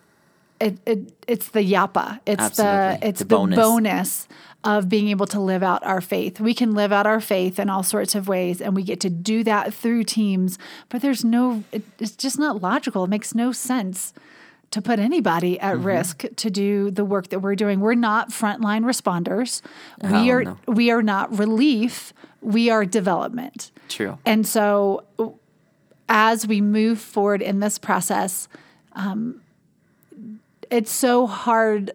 it, 0.59 0.77
it 0.85 1.13
it's 1.25 1.47
the 1.49 1.61
yapa. 1.61 2.19
It's 2.25 2.41
Absolutely. 2.41 2.97
the 2.99 3.07
it's 3.07 3.19
The 3.19 3.25
the, 3.25 3.35
bonus. 3.35 3.57
bonus. 3.57 4.27
of 4.65 4.89
being 4.89 5.07
able 5.07 5.25
to 5.27 5.39
live 5.39 5.63
out 5.63 5.85
our 5.85 6.01
faith. 6.01 6.41
We 6.41 6.53
can 6.53 6.73
live 6.73 6.91
out 6.91 7.07
our 7.07 7.21
faith 7.21 7.59
in 7.59 7.69
all 7.69 7.83
sorts 7.83 8.13
of 8.13 8.27
ways 8.27 8.61
and 8.61 8.75
we 8.75 8.83
get 8.83 8.99
to 9.01 9.09
do 9.09 9.43
that 9.45 9.73
through 9.73 10.03
teams, 10.03 10.59
but 10.89 11.01
there's 11.01 11.23
no 11.23 11.63
it, 11.71 11.83
it's 11.99 12.17
just 12.17 12.37
not 12.37 12.61
logical. 12.61 13.05
It 13.05 13.09
makes 13.09 13.33
no 13.33 13.53
sense 13.53 14.13
to 14.73 14.81
put 14.81 14.99
anybody 14.99 15.59
at 15.59 15.75
Mm-hmm. 15.75 15.85
risk 15.85 16.25
to 16.35 16.49
do 16.49 16.91
the 16.91 17.05
work 17.05 17.29
that 17.29 17.39
we're 17.39 17.55
doing. 17.55 17.79
We're 17.79 17.95
not 17.95 18.29
frontline 18.29 18.83
responders. 18.83 19.61
We 20.03 20.29
are 20.31 20.43
no. 20.43 20.57
we 20.67 20.91
are 20.91 21.01
not 21.01 21.35
relief. 21.37 22.13
We 22.41 22.69
are 22.69 22.85
development. 22.85 23.71
True. 23.87 24.17
And 24.25 24.45
so, 24.45 25.05
as 26.09 26.45
we 26.45 26.59
move 26.61 26.99
forward 26.99 27.41
in 27.41 27.59
this 27.59 27.77
process, 27.77 28.47
um, 28.93 29.41
it's 30.69 30.91
so 30.91 31.25
hard. 31.27 31.91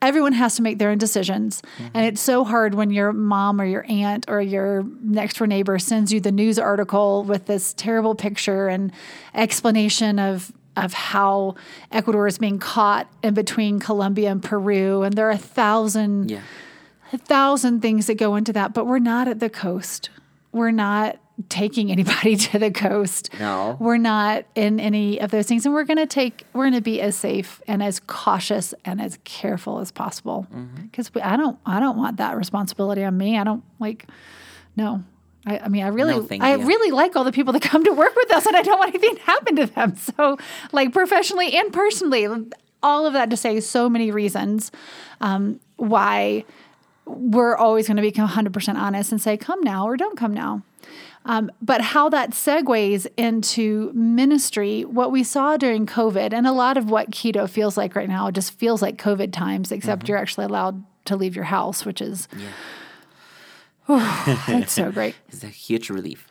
Everyone 0.00 0.32
has 0.32 0.56
to 0.56 0.62
make 0.62 0.78
their 0.78 0.90
own 0.90 0.98
decisions. 0.98 1.62
And 1.94 2.04
it's 2.04 2.20
so 2.20 2.42
hard 2.42 2.74
when 2.74 2.90
your 2.90 3.12
mom 3.12 3.60
or 3.60 3.64
your 3.64 3.84
aunt 3.88 4.24
or 4.26 4.40
your 4.40 4.84
next 5.00 5.36
door 5.36 5.46
neighbor 5.46 5.78
sends 5.78 6.12
you 6.12 6.18
the 6.20 6.32
news 6.32 6.58
article 6.58 7.22
with 7.22 7.46
this 7.46 7.72
terrible 7.74 8.16
picture 8.16 8.66
and 8.66 8.90
explanation 9.32 10.18
of, 10.18 10.50
of 10.76 10.92
how 10.92 11.54
Ecuador 11.90 12.26
is 12.26 12.38
being 12.38 12.58
caught 12.58 13.10
in 13.22 13.34
between 13.34 13.78
Colombia 13.78 14.30
and 14.30 14.42
Peru. 14.42 15.02
And 15.02 15.14
there 15.14 15.26
are 15.28 15.32
a 15.32 15.36
thousand 15.38 16.30
Yeah. 16.30 16.40
a 17.12 17.18
thousand 17.18 17.80
things 17.82 18.06
that 18.06 18.14
go 18.14 18.36
into 18.36 18.52
that, 18.54 18.72
but 18.74 18.86
we're 18.86 18.98
not 18.98 19.28
at 19.28 19.38
the 19.40 19.50
coast. 19.50 20.08
We're 20.50 20.70
not 20.70 21.16
taking 21.48 21.90
anybody 21.90 22.36
to 22.48 22.58
the 22.58 22.70
coast. 22.70 23.30
No. 23.38 23.76
We're 23.80 23.96
not 23.96 24.44
in 24.54 24.78
any 24.80 25.20
of 25.20 25.30
those 25.30 25.46
things. 25.46 25.64
And 25.66 25.74
we're 25.74 25.84
going 25.84 25.98
to 25.98 26.06
take, 26.06 26.44
we're 26.52 26.64
going 26.64 26.74
to 26.74 26.80
be 26.80 27.00
as 27.00 27.16
safe 27.16 27.60
and 27.66 27.82
as 27.82 28.00
cautious 28.00 28.74
and 28.84 29.00
as 29.00 29.18
careful 29.24 29.78
as 29.80 29.90
possible. 29.90 30.46
Mm-hmm. 30.54 30.82
Because 30.84 31.10
I 31.22 31.36
don't, 31.36 31.58
I 31.66 31.80
don't 31.80 31.96
want 31.98 32.18
that 32.18 32.36
responsibility 32.36 33.02
on 33.04 33.16
me. 33.16 33.38
I 33.38 33.44
don't 33.44 33.64
like, 33.80 34.06
no. 34.76 35.02
I, 35.44 35.58
I 35.58 35.68
mean, 35.68 35.82
I 35.82 35.88
really, 35.88 36.14
No, 36.14 36.44
I 36.44 36.56
you. 36.56 36.66
really 36.66 36.90
like 36.92 37.16
all 37.16 37.24
the 37.24 37.32
people 37.32 37.52
that 37.52 37.62
come 37.62 37.84
to 37.84 37.92
work 37.92 38.14
with 38.14 38.30
us, 38.32 38.46
and 38.46 38.56
I 38.56 38.62
don't 38.62 38.78
want 38.78 38.94
anything 38.94 39.16
to 39.16 39.22
happen 39.22 39.56
to 39.56 39.66
them. 39.66 39.96
So, 40.16 40.38
like 40.72 40.92
professionally 40.92 41.56
and 41.56 41.72
personally, 41.72 42.28
all 42.82 43.06
of 43.06 43.12
that 43.14 43.30
to 43.30 43.36
say, 43.36 43.60
so 43.60 43.88
many 43.88 44.10
reasons 44.10 44.70
um, 45.20 45.60
why 45.76 46.44
we're 47.04 47.56
always 47.56 47.86
going 47.88 47.96
to 47.96 48.02
be 48.02 48.12
100% 48.12 48.74
honest 48.76 49.10
and 49.12 49.20
say, 49.20 49.36
come 49.36 49.60
now 49.62 49.86
or 49.86 49.96
don't 49.96 50.16
come 50.16 50.32
now. 50.34 50.62
Um, 51.24 51.50
but 51.60 51.80
how 51.80 52.08
that 52.08 52.30
segues 52.30 53.06
into 53.16 53.92
ministry, 53.94 54.82
what 54.84 55.12
we 55.12 55.22
saw 55.22 55.56
during 55.56 55.86
COVID, 55.86 56.32
and 56.32 56.46
a 56.46 56.52
lot 56.52 56.76
of 56.76 56.90
what 56.90 57.12
Quito 57.12 57.46
feels 57.46 57.76
like 57.76 57.94
right 57.94 58.08
now, 58.08 58.30
just 58.32 58.52
feels 58.58 58.82
like 58.82 58.96
COVID 58.96 59.32
times, 59.32 59.70
except 59.70 60.08
you're 60.08 60.18
actually 60.18 60.46
allowed 60.46 60.82
to 61.04 61.16
leave 61.16 61.36
your 61.36 61.44
house, 61.44 61.84
which 61.84 62.00
is, 62.00 62.26
it's 63.88 64.72
so 64.72 64.90
great. 64.92 65.14
It's 65.28 65.44
a 65.44 65.48
huge 65.48 65.90
relief. 65.90 66.28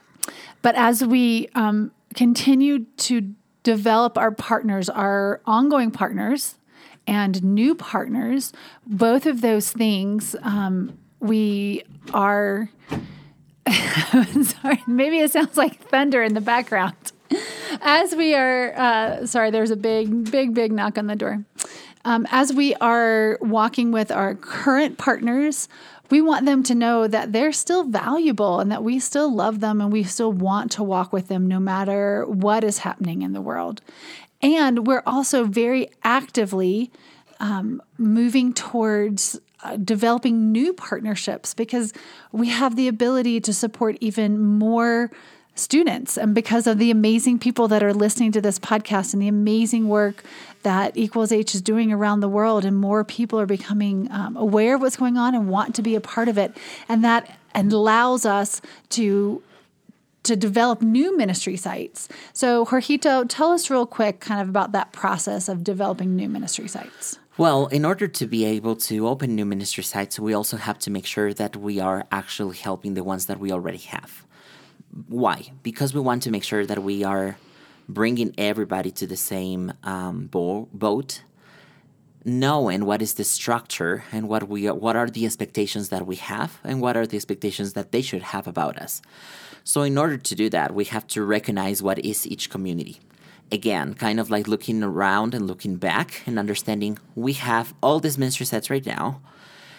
But 0.62 0.76
as 0.76 1.04
we 1.04 1.50
um, 1.56 1.92
continue 2.16 2.86
to 2.98 3.34
develop 3.64 4.18
our 4.18 4.32
partners, 4.32 4.90
our 4.90 5.42
ongoing 5.46 5.92
partners, 5.92 6.56
and 7.08 7.44
new 7.44 7.76
partners, 7.76 8.54
both 8.86 9.26
of 9.26 9.42
those 9.42 9.72
things, 9.72 10.36
um, 10.44 10.98
we 11.20 11.84
are. 12.14 12.70
sorry, 14.44 14.84
maybe 14.88 15.20
it 15.20 15.32
sounds 15.32 15.58
like 15.58 15.80
thunder 15.90 16.24
in 16.24 16.34
the 16.34 16.42
background. 16.42 16.96
As 17.82 18.16
we 18.16 18.36
are, 18.36 18.74
uh, 18.76 19.26
sorry, 19.26 19.52
there's 19.52 19.72
a 19.72 19.76
big, 19.76 20.30
big, 20.32 20.54
big 20.54 20.72
knock 20.72 20.98
on 20.98 21.08
the 21.08 21.16
door. 21.16 21.44
Um, 22.04 22.28
as 22.32 22.52
we 22.52 22.74
are 22.76 23.38
walking 23.42 23.92
with 23.92 24.12
our 24.12 24.36
current 24.36 24.98
partners, 24.98 25.70
we 26.12 26.22
want 26.22 26.46
them 26.46 26.62
to 26.64 26.76
know 26.76 27.08
that 27.08 27.32
they're 27.32 27.54
still 27.54 27.86
valuable 27.86 28.60
and 28.60 28.72
that 28.72 28.84
we 28.84 29.00
still 29.00 29.34
love 29.34 29.62
them 29.62 29.82
and 29.82 29.92
we 29.92 30.04
still 30.04 30.32
want 30.32 30.72
to 30.74 30.84
walk 30.84 31.14
with 31.14 31.28
them 31.30 31.48
no 31.48 31.60
matter 31.60 32.26
what 32.26 32.64
is 32.64 32.80
happening 32.80 33.22
in 33.22 33.34
the 33.34 33.42
world. 33.42 33.82
And 34.42 34.86
we're 34.86 35.04
also 35.06 35.46
very 35.46 35.90
actively 36.04 36.92
um, 37.40 37.82
moving 37.98 38.54
towards 38.54 39.40
uh, 39.64 39.78
developing 39.78 40.52
new 40.52 40.74
partnerships 40.74 41.54
because 41.54 41.94
we 42.32 42.50
have 42.50 42.76
the 42.76 42.88
ability 42.88 43.40
to 43.42 43.54
support 43.54 43.98
even 44.02 44.40
more 44.40 45.12
students. 45.56 46.18
And 46.18 46.34
because 46.34 46.66
of 46.68 46.78
the 46.78 46.92
amazing 46.92 47.40
people 47.40 47.68
that 47.68 47.84
are 47.84 47.94
listening 47.94 48.32
to 48.34 48.42
this 48.42 48.58
podcast 48.58 49.14
and 49.14 49.22
the 49.22 49.28
amazing 49.28 49.88
work 49.88 50.24
that 50.64 50.96
equals 50.96 51.32
h 51.32 51.54
is 51.56 51.62
doing 51.62 51.92
around 51.92 52.20
the 52.20 52.30
world 52.30 52.64
and 52.66 52.78
more 52.78 53.04
people 53.04 53.40
are 53.40 53.46
becoming 53.46 54.10
um, 54.12 54.38
aware 54.38 54.76
of 54.76 54.82
what's 54.82 54.96
going 54.96 55.18
on 55.18 55.36
and 55.36 55.50
want 55.50 55.76
to 55.76 55.82
be 55.82 55.96
a 55.96 56.02
part 56.02 56.28
of 56.28 56.38
it. 56.38 56.56
And 56.88 57.04
that 57.04 57.38
allows 57.56 58.26
us 58.26 58.62
to 58.90 59.44
to 60.24 60.36
develop 60.36 60.84
new 60.84 61.18
ministry 61.18 61.58
sites. 61.58 62.08
So 62.32 62.64
jorgito 62.66 63.26
tell 63.28 63.52
us 63.52 63.72
real 63.72 63.88
quick 63.88 64.20
kind 64.20 64.40
of 64.40 64.50
about 64.50 64.72
that 64.72 64.92
process 64.92 65.50
of 65.50 65.64
developing 65.64 66.16
new 66.16 66.30
ministry 66.30 66.68
sites. 66.68 67.18
Well, 67.38 67.68
in 67.68 67.86
order 67.86 68.08
to 68.08 68.28
be 68.28 68.46
able 68.46 68.76
to 68.88 69.08
open 69.08 69.36
new 69.36 69.46
ministry 69.46 69.84
sites, 69.84 70.20
we 70.20 70.34
also 70.34 70.58
have 70.58 70.78
to 70.80 70.92
make 70.92 71.08
sure 71.08 71.34
that 71.34 71.56
we 71.56 71.80
are 71.80 72.06
actually 72.12 72.58
helping 72.58 72.94
the 72.94 73.04
ones 73.04 73.26
that 73.26 73.40
we 73.40 73.52
already 73.52 73.80
have. 73.80 74.24
Why? 75.08 75.52
Because 75.64 75.94
we 75.94 76.02
want 76.02 76.24
to 76.24 76.32
make 76.32 76.44
sure 76.44 76.66
that 76.66 76.84
we 76.84 77.04
are 77.04 77.38
bringing 77.88 78.34
everybody 78.38 78.92
to 78.92 79.08
the 79.08 79.18
same 79.18 79.74
um, 79.84 80.28
bo- 80.28 80.68
boat, 80.74 81.24
knowing 82.24 82.86
what 82.86 83.02
is 83.02 83.16
the 83.16 83.24
structure 83.24 84.04
and 84.12 84.28
what 84.28 84.48
we 84.48 84.68
are, 84.68 84.74
what 84.74 84.96
are 84.96 85.10
the 85.10 85.26
expectations 85.26 85.90
that 85.90 86.06
we 86.06 86.16
have 86.18 86.60
and 86.64 86.82
what 86.82 86.98
are 86.98 87.08
the 87.08 87.16
expectations 87.16 87.74
that 87.74 87.92
they 87.92 88.02
should 88.02 88.22
have 88.22 88.48
about 88.48 88.78
us. 88.78 89.02
So, 89.64 89.84
in 89.84 89.98
order 89.98 90.18
to 90.18 90.36
do 90.36 90.50
that, 90.50 90.74
we 90.74 90.86
have 90.86 91.08
to 91.08 91.24
recognize 91.24 91.82
what 91.82 92.00
is 92.00 92.28
each 92.28 92.50
community. 92.50 93.00
Again, 93.52 93.94
kind 93.94 94.20
of 94.20 94.30
like 94.30 94.48
looking 94.48 94.82
around 94.82 95.34
and 95.34 95.46
looking 95.46 95.76
back 95.76 96.24
and 96.26 96.40
understanding 96.40 96.98
we 97.16 97.34
have 97.34 97.74
all 97.84 98.00
these 98.00 98.18
ministry 98.18 98.46
sets 98.46 98.70
right 98.70 98.86
now, 98.86 99.22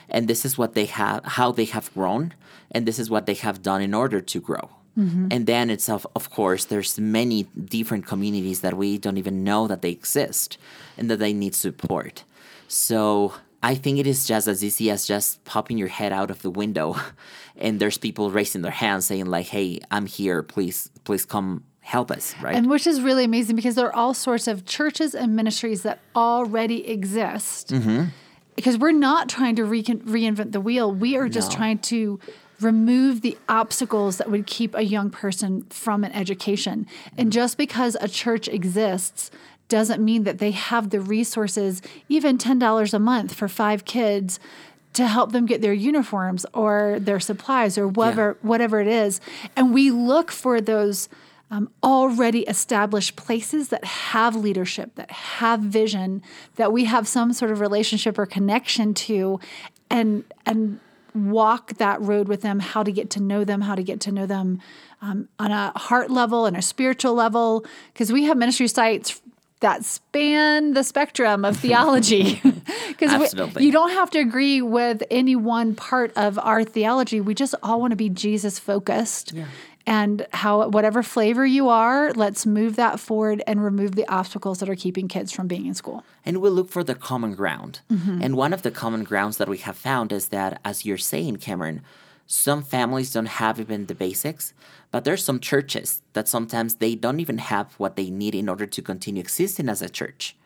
and 0.09 0.29
this 0.29 0.45
is 0.45 0.59
what 0.59 0.75
they 0.75 0.85
have, 0.85 1.25
how 1.25 1.53
they 1.53 1.65
have 1.65 1.93
grown, 1.95 2.35
and 2.71 2.87
this 2.87 2.99
is 2.99 3.11
what 3.11 3.27
they 3.27 3.35
have 3.35 3.63
done 3.63 3.81
in 3.81 3.95
order 3.95 4.21
to 4.21 4.41
grow. 4.41 4.71
And 4.95 5.47
then 5.47 5.71
it's 5.71 5.89
of, 5.89 6.07
of 6.15 6.29
course 6.31 6.67
there's 6.67 6.99
many 7.01 7.45
different 7.45 8.07
communities 8.07 8.61
that 8.61 8.75
we 8.77 8.99
don't 8.99 9.17
even 9.17 9.43
know 9.43 9.67
that 9.67 9.81
they 9.81 9.91
exist 9.91 10.59
and 10.99 11.11
that 11.11 11.19
they 11.19 11.33
need 11.33 11.55
support. 11.55 12.25
So 12.69 13.35
I 13.63 13.75
think 13.75 13.99
it 13.99 14.07
is 14.07 14.27
just 14.27 14.49
as 14.49 14.63
easy 14.63 14.91
as 14.91 15.07
just 15.07 15.43
popping 15.45 15.79
your 15.79 15.89
head 15.89 16.13
out 16.13 16.31
of 16.31 16.43
the 16.43 16.51
window 16.51 16.97
and 17.57 17.81
there's 17.81 17.97
people 17.99 18.31
raising 18.31 18.63
their 18.63 18.73
hands 18.73 19.07
saying 19.07 19.27
like, 19.27 19.47
"Hey, 19.47 19.81
I'm 19.91 20.07
here. 20.07 20.43
Please 20.43 20.91
please 21.05 21.25
come 21.25 21.63
help 21.81 22.11
us." 22.11 22.35
Right? 22.43 22.55
And 22.55 22.69
which 22.69 22.87
is 22.87 23.01
really 23.01 23.25
amazing 23.25 23.57
because 23.57 23.75
there 23.77 23.87
are 23.87 23.95
all 23.97 24.15
sorts 24.15 24.47
of 24.49 24.65
churches 24.67 25.15
and 25.15 25.37
ministries 25.37 25.83
that 25.83 26.01
already 26.17 26.87
exist. 26.89 27.69
Mm-hmm. 27.71 28.05
Because 28.57 28.77
we're 28.77 28.93
not 28.93 29.31
trying 29.31 29.57
to 29.57 29.65
re- 29.65 29.83
reinvent 29.83 30.53
the 30.53 30.61
wheel. 30.61 30.93
We 30.93 31.17
are 31.17 31.29
just 31.29 31.53
No. 31.53 31.57
trying 31.57 31.79
to 31.79 32.21
remove 32.63 33.21
the 33.21 33.37
obstacles 33.49 34.19
that 34.19 34.31
would 34.31 34.47
keep 34.47 34.75
a 34.75 34.83
young 34.85 35.11
person 35.11 35.63
from 35.71 36.05
an 36.05 36.13
education. 36.13 36.87
And 37.17 37.33
just 37.33 37.57
because 37.57 37.97
a 38.01 38.09
church 38.09 38.49
exists 38.49 39.31
doesn't 39.69 40.05
mean 40.05 40.25
that 40.25 40.39
they 40.39 40.51
have 40.51 40.91
the 40.91 41.01
resources, 41.01 41.81
even 42.09 42.37
$10 42.39 42.95
a 42.95 42.99
month 42.99 43.35
for 43.35 43.49
five 43.49 43.85
kids 43.85 44.39
to 44.93 45.07
help 45.07 45.33
them 45.33 45.47
get 45.47 45.63
their 45.63 45.73
uniforms 45.73 46.45
or 46.53 46.99
their 47.01 47.19
supplies 47.21 47.79
or 47.79 47.89
whatever 47.89 48.37
Yeah. 48.43 48.49
whatever 48.49 48.81
it 48.81 48.89
is. 48.89 49.21
And 49.57 49.73
we 49.73 49.91
look 49.91 50.31
for 50.31 50.61
those 50.61 51.09
um, 51.51 51.71
already 51.83 52.41
established 52.41 53.17
places 53.17 53.69
that 53.69 53.85
have 53.85 54.35
leadership, 54.37 54.95
that 54.95 55.11
have 55.11 55.61
vision, 55.61 56.23
that 56.57 56.73
we 56.73 56.85
have 56.85 57.07
some 57.07 57.33
sort 57.33 57.51
of 57.51 57.61
relationship 57.61 58.19
or 58.19 58.25
connection 58.27 58.95
to, 58.95 59.39
and 59.91 60.25
and 60.47 60.81
walk 61.15 61.75
that 61.75 62.01
road 62.01 62.29
with 62.29 62.43
them. 62.43 62.61
How 62.61 62.83
to 62.83 62.93
get 62.93 63.11
to 63.11 63.21
know 63.21 63.45
them, 63.45 63.63
how 63.63 63.75
to 63.75 63.83
get 63.83 64.01
to 64.01 64.13
know 64.13 64.27
them 64.27 64.61
um, 65.01 65.29
on 65.39 65.51
a 65.51 65.73
heart 65.77 66.11
level 66.11 66.47
and 66.47 66.57
a 66.57 66.63
spiritual 66.63 67.15
level, 67.15 67.65
because 67.93 68.13
we 68.13 68.25
have 68.25 68.37
ministry 68.37 68.69
sites 68.69 69.21
that 69.61 69.85
span 69.85 70.75
the 70.75 70.83
spectrum 70.85 71.45
of 71.45 71.57
theology. 71.67 72.41
Because 72.89 73.35
you 73.59 73.73
don't 73.73 73.91
have 73.91 74.11
to 74.11 74.21
agree 74.21 74.63
with 74.63 75.03
any 75.11 75.35
one 75.35 75.75
part 75.75 76.13
of 76.15 76.39
our 76.39 76.63
theology. 76.63 77.21
We 77.21 77.35
just 77.35 77.55
all 77.61 77.81
want 77.81 77.91
to 77.91 77.97
be 77.97 78.09
Jesus 78.09 78.61
focused. 78.61 79.33
And 79.87 80.27
how, 80.33 80.69
whatever 80.69 81.03
flavor 81.03 81.45
you 81.45 81.69
are, 81.69 82.13
let's 82.13 82.47
move 82.47 82.77
that 82.77 83.01
forward 83.01 83.43
and 83.47 83.65
remove 83.65 83.95
the 83.95 84.07
obstacles 84.09 84.61
that 84.61 84.69
are 84.69 84.77
keeping 84.77 85.09
kids 85.09 85.33
from 85.33 85.49
being 85.49 85.67
in 85.67 85.75
school. 85.75 86.05
and 86.25 86.41
we'll 86.41 86.53
look 86.53 86.71
for 86.71 86.85
the 86.85 86.95
common 86.95 87.35
ground. 87.35 87.81
Mm-hmm. 87.91 88.23
And 88.23 88.37
one 88.37 88.53
of 88.53 88.63
the 88.63 88.71
common 88.71 89.05
grounds 89.05 89.37
that 89.39 89.49
we 89.49 89.59
have 89.59 89.77
found 89.77 90.13
is 90.13 90.29
that, 90.29 90.61
as 90.65 90.85
you're 90.85 90.99
saying, 90.99 91.37
Cameron, 91.37 91.83
some 92.27 92.63
families 92.63 93.13
don't 93.13 93.27
have 93.27 93.59
even 93.61 93.87
the 93.87 93.95
basics, 93.95 94.55
but 94.91 95.05
there's 95.05 95.25
some 95.25 95.41
churches 95.41 96.03
that 96.13 96.29
sometimes 96.29 96.77
they 96.77 96.95
don't 96.95 97.21
even 97.21 97.39
have 97.39 97.75
what 97.75 97.97
they 97.97 98.11
need 98.11 98.35
in 98.35 98.49
order 98.49 98.67
to 98.67 98.83
continue 98.83 99.21
existing 99.21 99.69
as 99.69 99.83
a 99.83 99.89
church. 99.89 100.37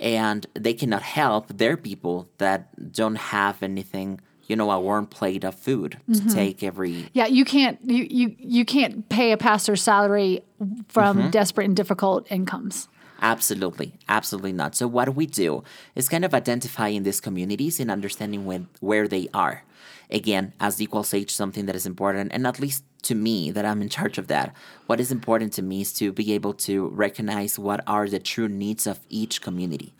And 0.00 0.46
they 0.54 0.74
cannot 0.74 1.02
help 1.02 1.48
their 1.48 1.76
people 1.76 2.28
that 2.38 2.92
don't 2.92 3.14
have 3.16 3.62
anything, 3.62 4.20
you 4.46 4.56
know, 4.56 4.70
a 4.70 4.80
warm 4.80 5.06
plate 5.06 5.44
of 5.44 5.54
food 5.54 5.98
to 6.12 6.20
mm-hmm. 6.20 6.28
take 6.28 6.62
every 6.62 7.08
Yeah, 7.12 7.26
you 7.26 7.44
can't 7.44 7.78
you 7.84 8.06
you 8.10 8.36
you 8.38 8.64
can't 8.64 9.08
pay 9.08 9.32
a 9.32 9.36
pastor's 9.36 9.82
salary 9.82 10.42
from 10.88 11.18
mm-hmm. 11.18 11.30
desperate 11.30 11.64
and 11.64 11.76
difficult 11.76 12.26
incomes. 12.30 12.88
Absolutely, 13.22 13.94
absolutely 14.08 14.52
not. 14.52 14.74
So 14.74 14.86
what 14.86 15.14
we 15.14 15.26
do 15.26 15.64
is 15.94 16.08
kind 16.08 16.24
of 16.24 16.34
identifying 16.34 17.04
these 17.04 17.20
communities 17.20 17.80
and 17.80 17.90
understanding 17.90 18.44
when, 18.44 18.68
where 18.80 19.08
they 19.08 19.28
are. 19.32 19.62
Again, 20.10 20.52
as 20.60 20.80
equals 20.80 21.14
H, 21.14 21.34
something 21.34 21.64
that 21.66 21.74
is 21.74 21.86
important, 21.86 22.32
and 22.34 22.46
at 22.46 22.60
least 22.60 22.84
to 23.04 23.14
me, 23.14 23.50
that 23.50 23.64
I'm 23.64 23.80
in 23.80 23.88
charge 23.88 24.18
of 24.18 24.26
that. 24.28 24.54
What 24.86 25.00
is 25.00 25.10
important 25.10 25.52
to 25.54 25.62
me 25.62 25.82
is 25.82 25.92
to 25.94 26.12
be 26.12 26.32
able 26.32 26.54
to 26.68 26.88
recognize 26.88 27.58
what 27.58 27.82
are 27.86 28.08
the 28.08 28.18
true 28.18 28.48
needs 28.48 28.86
of 28.86 29.00
each 29.08 29.40
community, 29.40 29.94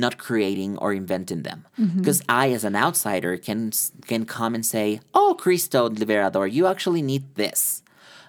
not 0.00 0.18
creating 0.18 0.78
or 0.78 0.92
inventing 0.92 1.42
them. 1.42 1.66
Mm-hmm. 1.78 1.98
Because 1.98 2.22
I, 2.28 2.52
as 2.52 2.64
an 2.64 2.76
outsider, 2.76 3.36
can 3.36 3.72
can 4.06 4.24
come 4.24 4.54
and 4.54 4.64
say, 4.64 5.00
"Oh, 5.14 5.34
Cristo 5.38 5.88
Liberador, 5.88 6.50
you 6.50 6.66
actually 6.66 7.02
need 7.02 7.34
this." 7.34 7.82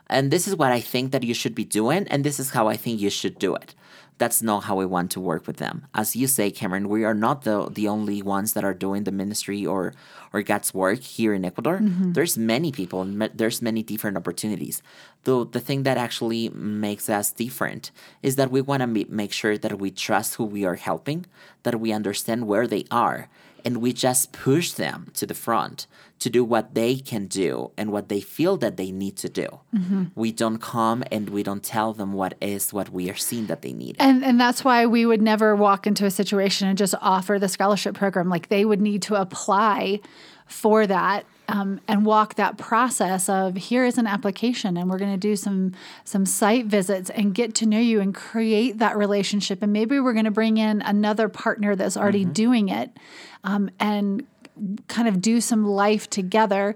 and 0.10 0.32
this 0.32 0.48
is 0.48 0.56
what 0.56 0.72
I 0.72 0.80
think 0.80 1.12
that 1.12 1.24
you 1.24 1.34
should 1.34 1.56
be 1.56 1.66
doing, 1.66 2.08
and 2.08 2.24
this 2.24 2.40
is 2.40 2.52
how 2.52 2.68
I 2.68 2.78
think 2.78 3.00
you 3.00 3.10
should 3.10 3.38
do 3.40 3.56
it. 3.56 3.76
That's 4.18 4.42
not 4.42 4.64
how 4.64 4.76
we 4.76 4.86
want 4.86 5.12
to 5.12 5.20
work 5.20 5.46
with 5.46 5.58
them. 5.58 5.86
As 5.94 6.16
you 6.16 6.28
say, 6.28 6.50
Cameron, 6.50 6.90
we 6.90 7.04
are 7.04 7.14
not 7.14 7.44
the 7.44 7.70
the 7.70 7.88
only 7.88 8.22
ones 8.22 8.54
that 8.54 8.64
are 8.64 8.74
doing 8.74 9.04
the 9.04 9.12
ministry 9.12 9.66
or 9.66 9.94
or 10.34 10.42
God's 10.42 10.74
work 10.74 11.00
here 11.00 11.34
in 11.34 11.46
Ecuador. 11.46 11.80
Mm-hmm. 11.80 12.14
There's 12.14 12.38
many 12.38 12.72
people, 12.72 13.02
and 13.02 13.30
there's 13.34 13.62
many 13.62 13.84
different 13.84 14.18
opportunities. 14.18 14.82
Though 15.24 15.44
the 15.44 15.60
thing 15.60 15.84
that 15.84 15.98
actually 15.98 16.50
makes 16.50 17.10
us 17.10 17.32
different 17.32 17.92
is 18.24 18.36
that 18.36 18.52
we 18.52 18.62
want 18.62 18.82
to 18.82 19.06
make 19.10 19.34
sure 19.34 19.58
that 19.58 19.80
we 19.80 19.92
trust 19.92 20.36
who 20.36 20.46
we 20.46 20.66
are 20.66 20.76
helping, 20.76 21.26
that 21.64 21.80
we 21.80 21.92
understand 21.92 22.48
where 22.48 22.68
they 22.68 22.86
are, 22.92 23.30
and 23.68 23.82
we 23.82 23.92
just 23.92 24.32
push 24.32 24.72
them 24.72 25.12
to 25.14 25.26
the 25.26 25.34
front 25.34 25.88
to 26.20 26.30
do 26.30 26.42
what 26.42 26.74
they 26.74 26.96
can 26.96 27.26
do 27.28 27.70
and 27.76 27.92
what 27.92 28.08
they 28.08 28.22
feel 28.22 28.56
that 28.56 28.78
they 28.78 28.94
need 28.94 29.18
to 29.18 29.28
do. 29.28 29.60
Mm-hmm. 29.76 30.06
We 30.16 30.32
don't 30.32 30.60
come 30.60 31.04
and 31.12 31.28
we 31.32 31.44
don't 31.44 31.62
tell 31.62 31.92
them 31.92 32.14
what 32.14 32.36
is 32.40 32.72
what 32.72 32.92
we 32.92 33.10
are 33.10 33.16
seeing 33.18 33.48
that 33.48 33.64
they 33.64 33.74
need. 33.74 33.98
And 34.00 34.24
and 34.24 34.40
that's 34.40 34.64
why 34.64 34.86
we 34.86 35.06
would 35.06 35.22
never 35.22 35.54
walk 35.54 35.86
into 35.86 36.06
a 36.06 36.12
situation 36.12 36.70
and 36.70 36.78
just 36.78 36.96
offer 37.02 37.38
the 37.40 37.50
scholarship 37.50 37.94
program. 37.94 38.30
Like 38.30 38.48
they 38.48 38.64
would 38.64 38.80
need 38.80 39.02
to 39.02 39.16
apply 39.16 40.00
for 40.46 40.88
that 40.88 41.26
um, 41.50 41.80
and 41.88 42.06
walk 42.06 42.36
that 42.36 42.58
process 42.58 43.30
of 43.30 43.56
here 43.56 43.86
is 43.86 43.98
an 43.98 44.08
application, 44.08 44.75
and 44.77 44.89
we're 44.89 44.98
going 44.98 45.13
to 45.13 45.18
do 45.18 45.36
some 45.36 45.74
some 46.04 46.25
site 46.25 46.66
visits 46.66 47.10
and 47.10 47.34
get 47.34 47.56
to 47.56 47.66
know 47.66 47.80
you 47.80 48.01
and 48.01 48.13
create 48.13 48.80
that 48.80 48.98
relationship. 48.98 49.62
And 49.63 49.72
maybe 49.72 50.00
we're 50.00 50.13
going 50.13 50.25
to 50.25 50.32
bring 50.32 50.58
in 50.58 50.82
another 50.82 51.30
partner 51.30 51.75
that's 51.75 51.96
already 51.96 52.25
doing 52.25 52.70
it, 52.70 52.92
um, 53.44 53.70
and 53.80 54.25
kind 54.88 55.08
of 55.08 55.22
do 55.22 55.39
some 55.39 55.65
life 55.65 56.10
together 56.10 56.76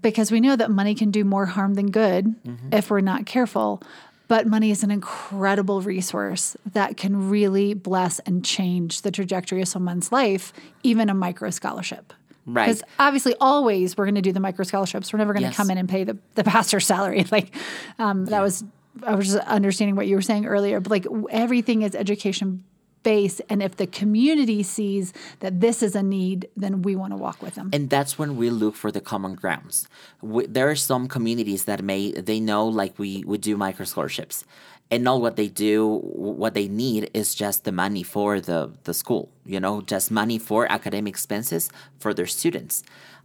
because 0.00 0.32
we 0.32 0.40
know 0.40 0.56
that 0.56 0.70
money 0.70 0.94
can 0.94 1.10
do 1.10 1.24
more 1.24 1.46
harm 1.46 1.74
than 1.74 1.90
good 1.90 2.34
if 2.72 2.90
we're 2.90 3.00
not 3.00 3.26
careful. 3.26 3.80
But 4.26 4.46
money 4.46 4.70
is 4.70 4.82
an 4.82 4.90
incredible 4.90 5.82
resource 5.82 6.56
that 6.72 6.96
can 6.96 7.28
really 7.28 7.74
bless 7.74 8.20
and 8.20 8.42
change 8.44 9.02
the 9.02 9.10
trajectory 9.10 9.60
of 9.60 9.68
someone's 9.68 10.10
life, 10.10 10.52
even 10.82 11.10
a 11.10 11.14
micro 11.14 11.50
scholarship. 11.50 12.12
Right. 12.46 12.66
Because 12.66 12.82
obviously, 12.98 13.34
always 13.40 13.96
we're 13.96 14.04
going 14.06 14.14
to 14.16 14.20
do 14.22 14.32
the 14.32 14.40
micro 14.40 14.64
scholarships. 14.64 15.12
We're 15.12 15.18
never 15.18 15.32
going 15.32 15.42
to 15.44 15.48
Yes. 15.48 15.56
come 15.56 15.70
in 15.70 15.78
and 15.78 15.88
pay 15.88 16.04
the, 16.04 16.18
the 16.34 16.44
pastor's 16.44 16.86
salary. 16.86 17.24
Like 17.32 17.54
um, 17.98 18.26
that 18.26 18.40
was, 18.42 18.64
I 19.02 19.14
was 19.14 19.26
just 19.32 19.38
understanding 19.48 19.96
what 19.96 20.06
you 20.06 20.14
were 20.16 20.22
saying 20.22 20.46
earlier. 20.46 20.78
But 20.80 20.90
like 20.90 21.06
everything 21.30 21.82
is 21.82 21.94
education 21.94 22.64
based, 23.02 23.42
and 23.50 23.62
if 23.62 23.76
the 23.76 23.86
community 23.86 24.62
sees 24.62 25.12
that 25.40 25.60
this 25.60 25.82
is 25.82 25.94
a 25.94 26.02
need, 26.02 26.48
then 26.56 26.80
we 26.80 26.96
want 26.96 27.12
to 27.12 27.16
walk 27.18 27.42
with 27.42 27.54
them. 27.54 27.68
and 27.72 27.90
that's 27.90 28.18
when 28.18 28.34
we 28.36 28.48
look 28.48 28.74
for 28.74 28.90
the 28.90 29.00
common 29.00 29.34
grounds. 29.34 29.86
We, 30.22 30.46
there 30.46 30.70
are 30.70 30.76
some 30.76 31.06
communities 31.08 31.64
that 31.66 31.82
may 31.82 32.12
they 32.12 32.40
know 32.40 32.66
like 32.66 32.98
we 32.98 33.22
we 33.26 33.36
do 33.38 33.56
micro 33.58 33.84
scholarships, 33.84 34.44
and 34.90 35.08
all 35.08 35.20
what 35.20 35.36
they 35.36 35.48
do, 35.48 35.98
what 35.98 36.54
they 36.54 36.68
need 36.68 37.10
is 37.14 37.34
just 37.34 37.64
the 37.64 37.72
money 37.72 38.02
for 38.02 38.40
the 38.40 38.70
the 38.84 38.94
school. 38.94 39.30
You 39.44 39.60
know, 39.60 39.80
just 39.80 40.10
money 40.10 40.38
for 40.38 40.70
academic 40.70 41.14
expenses 41.14 41.70
for 41.98 42.14
their 42.14 42.26
students. 42.26 42.82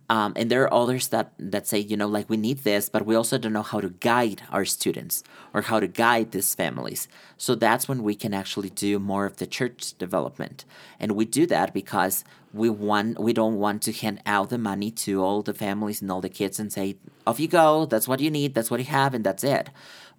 Um, 0.09 0.33
and 0.35 0.49
there 0.49 0.63
are 0.63 0.73
others 0.73 1.09
that, 1.09 1.33
that 1.37 1.67
say, 1.67 1.77
you 1.77 1.95
know, 1.95 2.07
like 2.07 2.31
we 2.31 2.37
need 2.37 2.59
this, 2.63 2.89
but 2.89 3.05
we 3.05 3.13
also 3.13 3.37
don't 3.37 3.53
know 3.53 3.61
how 3.61 3.79
to 3.79 3.89
guide 3.89 4.41
our 4.51 4.65
students 4.65 5.23
or 5.53 5.61
how 5.61 5.79
to 5.79 5.87
guide 5.87 6.31
these 6.31 6.55
families. 6.55 7.07
So 7.37 7.53
that's 7.53 7.87
when 7.87 8.01
we 8.01 8.15
can 8.15 8.33
actually 8.33 8.71
do 8.71 8.97
more 8.97 9.27
of 9.27 9.37
the 9.37 9.45
church 9.45 9.95
development. 9.99 10.65
And 10.99 11.11
we 11.11 11.25
do 11.25 11.45
that 11.45 11.75
because 11.75 12.23
we 12.51 12.71
want 12.71 13.19
we 13.19 13.33
don't 13.33 13.59
want 13.59 13.83
to 13.83 13.91
hand 13.91 14.23
out 14.25 14.49
the 14.49 14.57
money 14.57 14.89
to 14.89 15.23
all 15.23 15.43
the 15.43 15.53
families 15.53 16.01
and 16.01 16.11
all 16.11 16.21
the 16.21 16.29
kids 16.29 16.59
and 16.59 16.73
say, 16.73 16.95
off 17.27 17.39
you 17.39 17.47
go, 17.47 17.85
that's 17.85 18.07
what 18.07 18.19
you 18.19 18.31
need, 18.31 18.55
that's 18.55 18.71
what 18.71 18.79
you 18.79 18.87
have, 18.87 19.13
and 19.13 19.23
that's 19.23 19.43
it. 19.43 19.69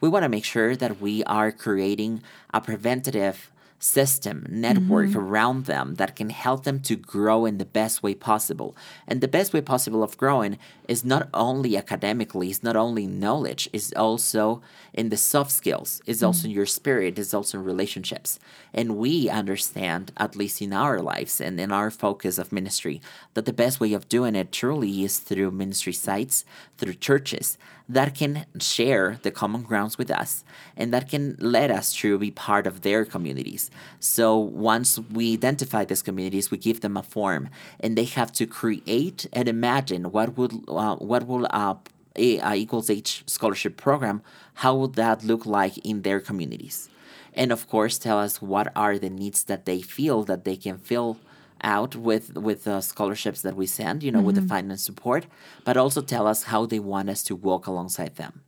We 0.00 0.08
want 0.08 0.24
to 0.24 0.28
make 0.28 0.44
sure 0.44 0.76
that 0.76 1.00
we 1.00 1.22
are 1.24 1.52
creating 1.52 2.22
a 2.52 2.60
preventative 2.60 3.50
system, 3.80 4.46
network 4.48 5.08
mm-hmm. 5.08 5.18
around 5.18 5.64
them 5.64 5.94
that 5.94 6.14
can 6.14 6.28
help 6.28 6.64
them 6.64 6.80
to 6.80 6.94
grow 6.94 7.46
in 7.46 7.56
the 7.56 7.64
best 7.64 8.02
way 8.02 8.14
possible. 8.14 8.76
And 9.08 9.20
the 9.20 9.28
best 9.28 9.52
way 9.54 9.62
possible 9.62 10.02
of 10.02 10.18
growing 10.18 10.58
is 10.86 11.04
not 11.04 11.28
only 11.32 11.76
academically, 11.76 12.50
it's 12.50 12.62
not 12.62 12.76
only 12.76 13.06
knowledge, 13.06 13.70
it's 13.72 13.92
also 13.94 14.60
in 14.92 15.08
the 15.08 15.16
soft 15.16 15.50
skills, 15.50 16.02
it's 16.06 16.22
also 16.22 16.46
in 16.46 16.52
your 16.52 16.66
spirit, 16.66 17.18
it's 17.18 17.32
also 17.32 17.58
in 17.58 17.64
relationships. 17.64 18.38
And 18.74 18.98
we 18.98 19.30
understand, 19.30 20.12
at 20.18 20.36
least 20.36 20.60
in 20.60 20.74
our 20.74 21.00
lives 21.00 21.40
and 21.40 21.58
in 21.58 21.72
our 21.72 21.90
focus 21.90 22.36
of 22.38 22.52
ministry, 22.52 23.00
that 23.32 23.46
the 23.46 23.52
best 23.52 23.80
way 23.80 23.94
of 23.94 24.08
doing 24.08 24.36
it 24.36 24.52
truly 24.52 25.04
is 25.04 25.18
through 25.18 25.52
ministry 25.52 25.94
sites, 25.94 26.44
through 26.76 26.94
churches 26.94 27.56
that 27.90 28.14
can 28.14 28.46
share 28.60 29.18
the 29.22 29.32
common 29.32 29.62
grounds 29.62 29.98
with 29.98 30.10
us 30.10 30.44
and 30.76 30.92
that 30.94 31.08
can 31.08 31.36
let 31.40 31.70
us 31.72 31.92
to 31.92 32.18
be 32.18 32.30
part 32.30 32.66
of 32.66 32.82
their 32.82 33.04
communities. 33.04 33.68
So 33.98 34.38
once 34.38 34.98
we 34.98 35.32
identify 35.32 35.84
these 35.84 36.00
communities, 36.00 36.52
we 36.52 36.58
give 36.58 36.82
them 36.82 36.96
a 36.96 37.02
form 37.02 37.48
and 37.80 37.98
they 37.98 38.04
have 38.04 38.30
to 38.32 38.46
create 38.46 39.26
and 39.32 39.48
imagine 39.48 40.12
what 40.12 40.36
would 40.36 40.52
uh, 40.68 40.96
what 40.96 41.26
will 41.26 41.46
uh, 41.50 41.74
a, 42.16 42.38
a 42.38 42.54
equals 42.54 42.90
H 42.90 43.24
scholarship 43.26 43.76
program, 43.76 44.22
how 44.54 44.76
would 44.76 44.94
that 44.94 45.24
look 45.24 45.44
like 45.44 45.78
in 45.78 46.02
their 46.02 46.20
communities? 46.20 46.88
And 47.34 47.50
of 47.52 47.68
course, 47.68 47.98
tell 47.98 48.18
us 48.18 48.42
what 48.42 48.72
are 48.76 48.98
the 48.98 49.10
needs 49.10 49.44
that 49.44 49.64
they 49.64 49.80
feel 49.80 50.22
that 50.24 50.44
they 50.44 50.56
can 50.56 50.78
fill 50.78 51.18
out 51.62 51.96
with 51.96 52.36
with 52.36 52.64
the 52.64 52.80
scholarships 52.80 53.42
that 53.42 53.56
we 53.56 53.66
send, 53.66 54.02
you 54.02 54.12
know, 54.12 54.20
with 54.20 54.34
the 54.34 54.40
mm-hmm. 54.40 54.48
finance 54.48 54.82
support, 54.82 55.26
but 55.64 55.76
also 55.76 56.00
tell 56.02 56.26
us 56.26 56.44
how 56.44 56.66
they 56.66 56.78
want 56.78 57.08
us 57.10 57.22
to 57.24 57.36
walk 57.36 57.66
alongside 57.66 58.16
them. 58.16 58.42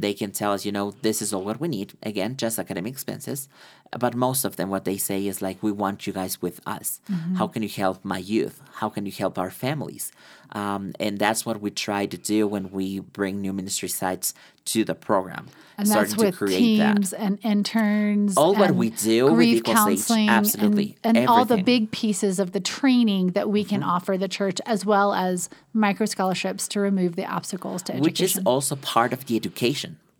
They 0.00 0.14
can 0.14 0.30
tell 0.30 0.52
us, 0.52 0.64
you 0.64 0.72
know, 0.72 0.94
this 1.02 1.22
is 1.22 1.32
all 1.32 1.44
what 1.44 1.60
we 1.60 1.68
need. 1.68 1.94
Again, 2.02 2.36
just 2.36 2.58
academic 2.58 2.92
expenses. 2.92 3.48
But 3.98 4.14
most 4.14 4.44
of 4.44 4.56
them, 4.56 4.68
what 4.68 4.84
they 4.84 4.96
say 4.96 5.26
is 5.26 5.40
like, 5.40 5.62
we 5.62 5.72
want 5.72 6.06
you 6.06 6.12
guys 6.12 6.42
with 6.42 6.60
us. 6.66 7.00
How 7.36 7.46
can 7.46 7.62
you 7.62 7.68
help 7.68 8.04
my 8.04 8.18
youth? 8.18 8.60
How 8.74 8.88
can 8.88 9.06
you 9.06 9.12
help 9.12 9.38
our 9.38 9.50
families? 9.50 10.12
Um, 10.52 10.92
and 11.00 11.18
that's 11.18 11.44
what 11.44 11.60
we 11.60 11.70
try 11.70 12.06
to 12.06 12.16
do 12.16 12.46
when 12.46 12.70
we 12.70 13.00
bring 13.00 13.40
new 13.40 13.52
ministry 13.52 13.88
sites 13.88 14.34
to 14.66 14.84
the 14.84 14.94
program. 14.94 15.46
And 15.78 15.88
that's 15.88 16.16
with 16.16 16.38
teams 16.38 17.12
and 17.12 17.38
interns. 17.42 18.36
All 18.36 18.54
what 18.54 18.74
we 18.74 18.90
do 18.90 19.28
grief 19.28 19.62
counseling, 19.62 20.28
absolutely, 20.28 20.96
and, 21.04 21.16
and 21.16 21.28
all 21.28 21.44
the. 21.44 21.56
Mm-hmm. 21.56 21.64
big 21.64 21.90
pieces 21.90 22.38
of 22.38 22.52
the 22.52 22.60
training 22.60 23.28
that 23.28 23.50
we 23.50 23.64
can 23.64 23.82
offer 23.82 24.16
the 24.16 24.28
church, 24.28 24.60
as 24.66 24.86
well 24.86 25.12
as 25.12 25.50
micro 25.72 26.06
scholarships 26.06 26.68
to 26.68 26.80
remove 26.80 27.16
the 27.16 27.24
obstacles 27.24 27.82
to 27.82 27.92
education. 27.92 28.04
which 28.04 28.20
is 28.20 28.38
also 28.46 28.76
part 28.76 29.12
of 29.12 29.26
the 29.26 29.36
education 29.36 29.55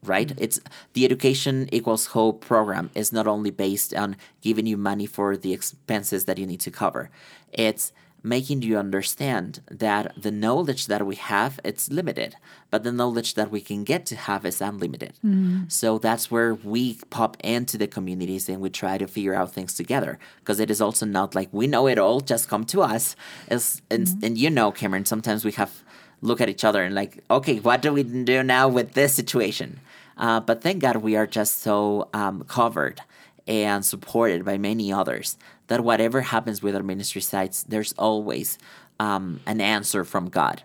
right? 0.03 0.29
Mm. 0.29 0.39
It's 0.39 0.61
the 0.93 1.05
education 1.05 1.69
equals 1.73 2.07
hope 2.07 2.45
program 2.45 2.91
is 2.95 3.13
not 3.13 3.27
only 3.27 3.51
based 3.51 3.95
on 3.95 4.17
giving 4.41 4.67
you 4.67 4.77
money 4.77 5.07
for 5.07 5.37
the 5.37 5.53
expenses 5.53 6.25
that 6.25 6.39
you 6.39 6.47
need 6.47 6.61
to 6.61 6.71
cover. 6.71 7.11
It's 7.53 7.93
making 8.23 8.63
you 8.63 8.77
understand 8.77 9.61
that 9.71 10.13
the 10.21 10.33
knowledge 10.33 10.87
that 10.89 11.07
we 11.07 11.15
have 11.15 11.61
it's 11.63 11.91
limited 11.91 12.35
but 12.71 12.83
the 12.83 12.93
knowledge 12.93 13.35
that 13.35 13.51
we 13.51 13.61
can 13.61 13.85
get 13.85 14.05
to 14.07 14.17
have 14.17 14.45
is 14.45 14.61
unlimited. 14.61 15.13
Mm. 15.25 15.71
So 15.71 15.99
that's 15.99 16.31
where 16.31 16.55
we 16.55 16.95
pop 17.11 17.37
into 17.41 17.79
the 17.79 17.87
communities 17.87 18.49
and 18.49 18.61
we 18.61 18.71
try 18.71 18.99
to 18.99 19.07
figure 19.07 19.35
out 19.35 19.53
things 19.53 19.75
together 19.75 20.19
because 20.41 20.59
it 20.59 20.71
is 20.71 20.81
also 20.81 21.07
not 21.07 21.35
like 21.35 21.49
we 21.53 21.67
know 21.69 21.87
it 21.87 21.99
all 21.99 22.21
just 22.21 22.49
come 22.49 22.65
to 22.65 22.83
us. 22.83 23.15
It's, 23.49 23.81
and, 23.91 24.07
mm-hmm. 24.07 24.25
and 24.25 24.39
you 24.39 24.51
know 24.51 24.73
cameron 24.73 25.05
sometimes 25.05 25.45
we 25.45 25.53
have 25.53 25.85
look 26.23 26.41
at 26.41 26.49
each 26.49 26.65
other 26.65 26.83
and 26.83 26.95
like, 26.95 27.23
okay, 27.31 27.59
what 27.59 27.83
do 27.83 27.93
we 27.93 28.03
do 28.03 28.43
now 28.43 28.69
with 28.69 28.93
this 28.93 29.15
situation? 29.15 29.81
Uh, 30.17 30.41
but 30.41 30.63
thank 30.63 30.81
God 30.81 30.97
we 30.97 31.15
are 31.17 31.27
just 31.27 31.61
so 31.61 32.09
um, 32.15 32.43
covered 32.45 33.01
and 33.47 33.85
supported 33.85 34.45
by 34.45 34.59
many 34.59 34.93
others 34.93 35.37
that 35.69 35.83
whatever 35.83 36.23
happens 36.23 36.63
with 36.63 36.75
our 36.75 36.83
ministry 36.83 37.21
sites, 37.21 37.63
there's 37.65 37.93
always 37.99 38.59
um, 38.99 39.41
an 39.47 39.61
answer 39.61 40.05
from 40.05 40.29
God. 40.29 40.63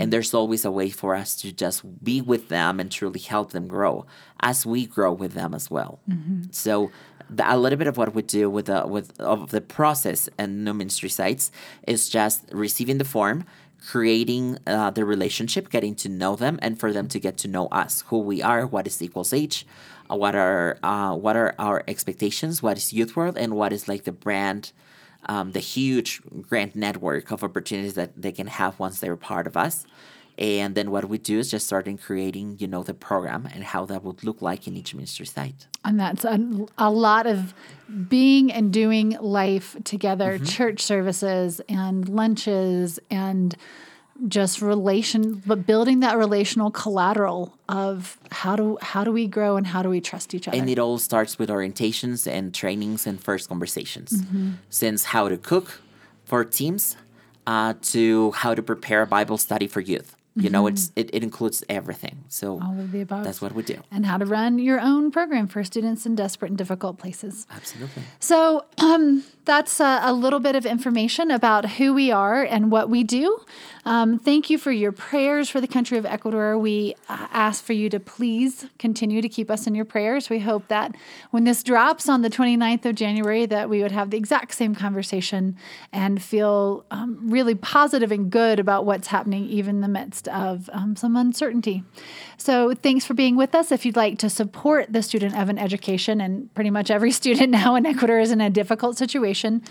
And 0.00 0.12
there's 0.12 0.32
always 0.32 0.64
a 0.64 0.70
way 0.70 0.88
for 0.90 1.16
us 1.16 1.34
to 1.36 1.50
just 1.50 1.82
be 2.04 2.20
with 2.20 2.48
them 2.48 2.78
and 2.78 2.92
truly 2.92 3.18
help 3.18 3.50
them 3.50 3.66
grow 3.66 4.06
as 4.38 4.64
we 4.64 4.86
grow 4.86 5.12
with 5.12 5.32
them 5.32 5.52
as 5.52 5.68
well. 5.68 5.98
So 6.52 6.92
the, 7.28 7.52
a 7.52 7.58
little 7.58 7.76
bit 7.76 7.88
of 7.88 7.96
what 7.96 8.14
we 8.14 8.22
do 8.22 8.48
with 8.48 8.66
the 8.66 8.86
with 8.86 9.18
of 9.20 9.50
the 9.50 9.60
process 9.60 10.28
and 10.38 10.64
new 10.64 10.74
ministry 10.74 11.08
sites 11.08 11.50
is 11.88 12.08
just 12.08 12.44
receiving 12.52 12.98
the 12.98 13.04
form, 13.04 13.46
creating 13.86 14.58
uh, 14.66 14.90
the 14.90 15.04
relationship, 15.04 15.70
getting 15.70 15.94
to 15.94 16.08
know 16.08 16.36
them, 16.36 16.58
and 16.62 16.78
for 16.78 16.92
them 16.92 17.08
to 17.08 17.18
get 17.20 17.36
to 17.38 17.48
know 17.48 17.66
us, 17.68 18.02
who 18.08 18.18
we 18.18 18.42
are, 18.42 18.66
what 18.66 18.86
is 18.86 19.02
equals 19.02 19.32
H, 19.32 19.66
uh, 20.10 20.16
what 20.16 20.34
are 20.34 20.78
uh, 20.82 21.14
what 21.14 21.36
are 21.36 21.54
our 21.58 21.84
expectations, 21.86 22.62
what 22.62 22.76
is 22.76 22.92
Youth 22.92 23.16
World, 23.16 23.36
and 23.36 23.54
what 23.54 23.72
is 23.72 23.88
like 23.88 24.04
the 24.04 24.12
brand, 24.12 24.72
um, 25.26 25.52
the 25.52 25.60
huge 25.60 26.22
grant 26.42 26.74
network 26.74 27.30
of 27.30 27.44
opportunities 27.44 27.94
that 27.94 28.10
they 28.20 28.32
can 28.32 28.46
have 28.46 28.78
once 28.78 29.00
they're 29.00 29.16
part 29.16 29.46
of 29.46 29.56
us. 29.56 29.86
And 30.36 30.74
then 30.74 30.90
what 30.90 31.08
we 31.08 31.18
do 31.18 31.38
is 31.38 31.50
just 31.50 31.66
starting 31.66 31.96
creating, 31.96 32.56
you 32.58 32.66
know, 32.66 32.82
the 32.82 32.94
program 32.94 33.46
and 33.54 33.62
how 33.62 33.84
that 33.86 34.02
would 34.02 34.24
look 34.24 34.42
like 34.42 34.66
in 34.66 34.76
each 34.76 34.94
ministry 34.94 35.26
site. 35.26 35.68
And 35.84 35.98
that's 36.00 36.24
a, 36.24 36.66
a 36.76 36.90
lot 36.90 37.26
of 37.26 37.54
being 38.08 38.50
and 38.52 38.72
doing 38.72 39.10
life 39.20 39.76
together, 39.84 40.34
Mm-hmm. 40.34 40.44
church 40.46 40.80
services 40.80 41.60
and 41.68 42.08
lunches 42.08 42.98
and 43.10 43.56
just 44.28 44.62
relation 44.62 45.42
but 45.44 45.66
building 45.66 45.98
that 46.00 46.16
relational 46.16 46.70
collateral 46.70 47.58
of 47.68 48.16
how 48.30 48.54
do 48.54 48.78
how 48.80 49.02
do 49.02 49.10
we 49.10 49.26
grow 49.26 49.56
and 49.56 49.66
how 49.66 49.82
do 49.82 49.88
we 49.88 50.00
trust 50.00 50.34
each 50.34 50.46
other. 50.46 50.56
And 50.56 50.70
it 50.70 50.78
all 50.78 50.98
starts 50.98 51.36
with 51.38 51.48
orientations 51.48 52.30
and 52.30 52.54
trainings 52.54 53.06
and 53.08 53.20
first 53.20 53.48
conversations. 53.48 54.12
Mm-hmm. 54.12 54.50
Since 54.70 55.04
how 55.06 55.28
to 55.28 55.36
cook 55.36 55.80
for 56.24 56.44
teams 56.44 56.96
uh, 57.46 57.74
to 57.82 58.30
how 58.32 58.54
to 58.54 58.62
prepare 58.62 59.02
a 59.02 59.06
Bible 59.06 59.36
study 59.36 59.66
for 59.66 59.80
youth. 59.80 60.13
You 60.36 60.50
know, 60.50 60.66
it's 60.66 60.90
it, 60.96 61.10
it 61.12 61.22
includes 61.22 61.62
everything. 61.68 62.24
So 62.28 62.56
Mm-hmm. 62.56 62.66
All 62.66 62.80
of 62.80 62.90
the 62.92 63.00
above. 63.02 63.24
that's 63.24 63.40
what 63.40 63.52
we 63.52 63.62
do. 63.62 63.78
and 63.92 64.04
how 64.04 64.18
to 64.18 64.26
run 64.26 64.58
your 64.58 64.80
own 64.80 65.10
program 65.12 65.46
for 65.46 65.62
students 65.64 66.06
in 66.06 66.14
desperate 66.16 66.50
and 66.50 66.58
difficult 66.58 66.98
places. 66.98 67.46
Absolutely. 67.54 68.02
So 68.18 68.64
um, 68.78 69.22
that's 69.44 69.78
a, 69.80 70.00
a 70.02 70.12
little 70.12 70.40
bit 70.40 70.56
of 70.56 70.66
information 70.66 71.30
about 71.30 71.70
who 71.78 71.94
we 71.94 72.10
are 72.10 72.42
and 72.42 72.72
what 72.72 72.90
we 72.90 73.04
do. 73.04 73.38
Um, 73.86 74.18
thank 74.18 74.48
you 74.48 74.56
for 74.56 74.72
your 74.72 74.92
prayers 74.92 75.50
for 75.50 75.60
the 75.60 75.68
country 75.68 75.98
of 75.98 76.06
Ecuador. 76.06 76.56
We 76.56 76.94
uh, 77.08 77.26
ask 77.32 77.62
for 77.62 77.74
you 77.74 77.90
to 77.90 78.00
please 78.00 78.66
continue 78.78 79.20
to 79.20 79.28
keep 79.28 79.50
us 79.50 79.66
in 79.66 79.74
your 79.74 79.84
prayers. 79.84 80.30
We 80.30 80.38
hope 80.38 80.68
that 80.68 80.94
when 81.30 81.44
this 81.44 81.62
drops 81.62 82.08
on 82.08 82.22
the 82.22 82.30
29th 82.30 82.86
of 82.86 82.94
January, 82.94 83.44
that 83.46 83.68
we 83.68 83.82
would 83.82 83.92
have 83.92 84.10
the 84.10 84.16
exact 84.16 84.54
same 84.54 84.74
conversation 84.74 85.56
and 85.92 86.22
feel 86.22 86.86
um, 86.90 87.18
really 87.28 87.54
positive 87.54 88.10
and 88.10 88.30
good 88.30 88.58
about 88.58 88.86
what's 88.86 89.08
happening, 89.08 89.44
even 89.46 89.76
in 89.76 89.80
the 89.82 89.88
midst 89.88 90.28
of 90.28 90.70
um, 90.72 90.96
some 90.96 91.14
uncertainty. 91.14 91.84
So 92.38 92.74
thanks 92.74 93.04
for 93.04 93.14
being 93.14 93.36
with 93.36 93.54
us. 93.54 93.70
If 93.70 93.84
you'd 93.84 93.96
like 93.96 94.18
to 94.20 94.30
support 94.30 94.92
the 94.92 95.02
student 95.02 95.36
of 95.36 95.48
an 95.50 95.58
education, 95.58 96.20
and 96.20 96.52
pretty 96.54 96.70
much 96.70 96.90
every 96.90 97.10
student 97.24 97.50
now 97.50 97.74
in 97.74 97.84
Ecuador 97.84 98.18
is 98.18 98.30
in 98.30 98.40
a 98.40 98.48
difficult 98.50 98.96
situation, 98.96 99.62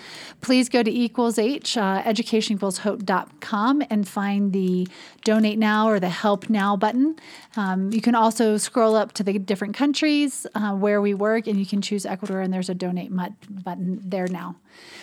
please 0.41 0.69
go 0.69 0.83
to 0.83 0.91
equals 0.91 1.39
H, 1.39 1.77
uh, 1.77 2.03
educationequalshope.com 2.03 3.83
and 3.89 4.02
find 4.03 4.53
the 4.53 4.87
donate 5.23 5.57
now 5.57 5.87
or 5.87 5.99
the 5.99 6.09
help 6.09 6.49
now 6.49 6.75
button. 6.75 7.15
Um, 7.55 7.91
you 7.91 8.01
can 8.01 8.15
also 8.15 8.57
scroll 8.57 8.95
up 8.95 9.13
to 9.13 9.23
the 9.23 9.39
different 9.39 9.75
countries 9.75 10.45
uh, 10.55 10.73
where 10.73 11.01
we 11.01 11.13
work 11.13 11.47
and 11.47 11.59
you 11.59 11.65
can 11.65 11.81
choose 11.81 12.05
Ecuador 12.05 12.41
and 12.41 12.53
there's 12.53 12.69
a 12.69 12.73
donate 12.73 13.11
mut- 13.11 13.33
button 13.49 13.99
there 14.03 14.27
now. 14.27 14.55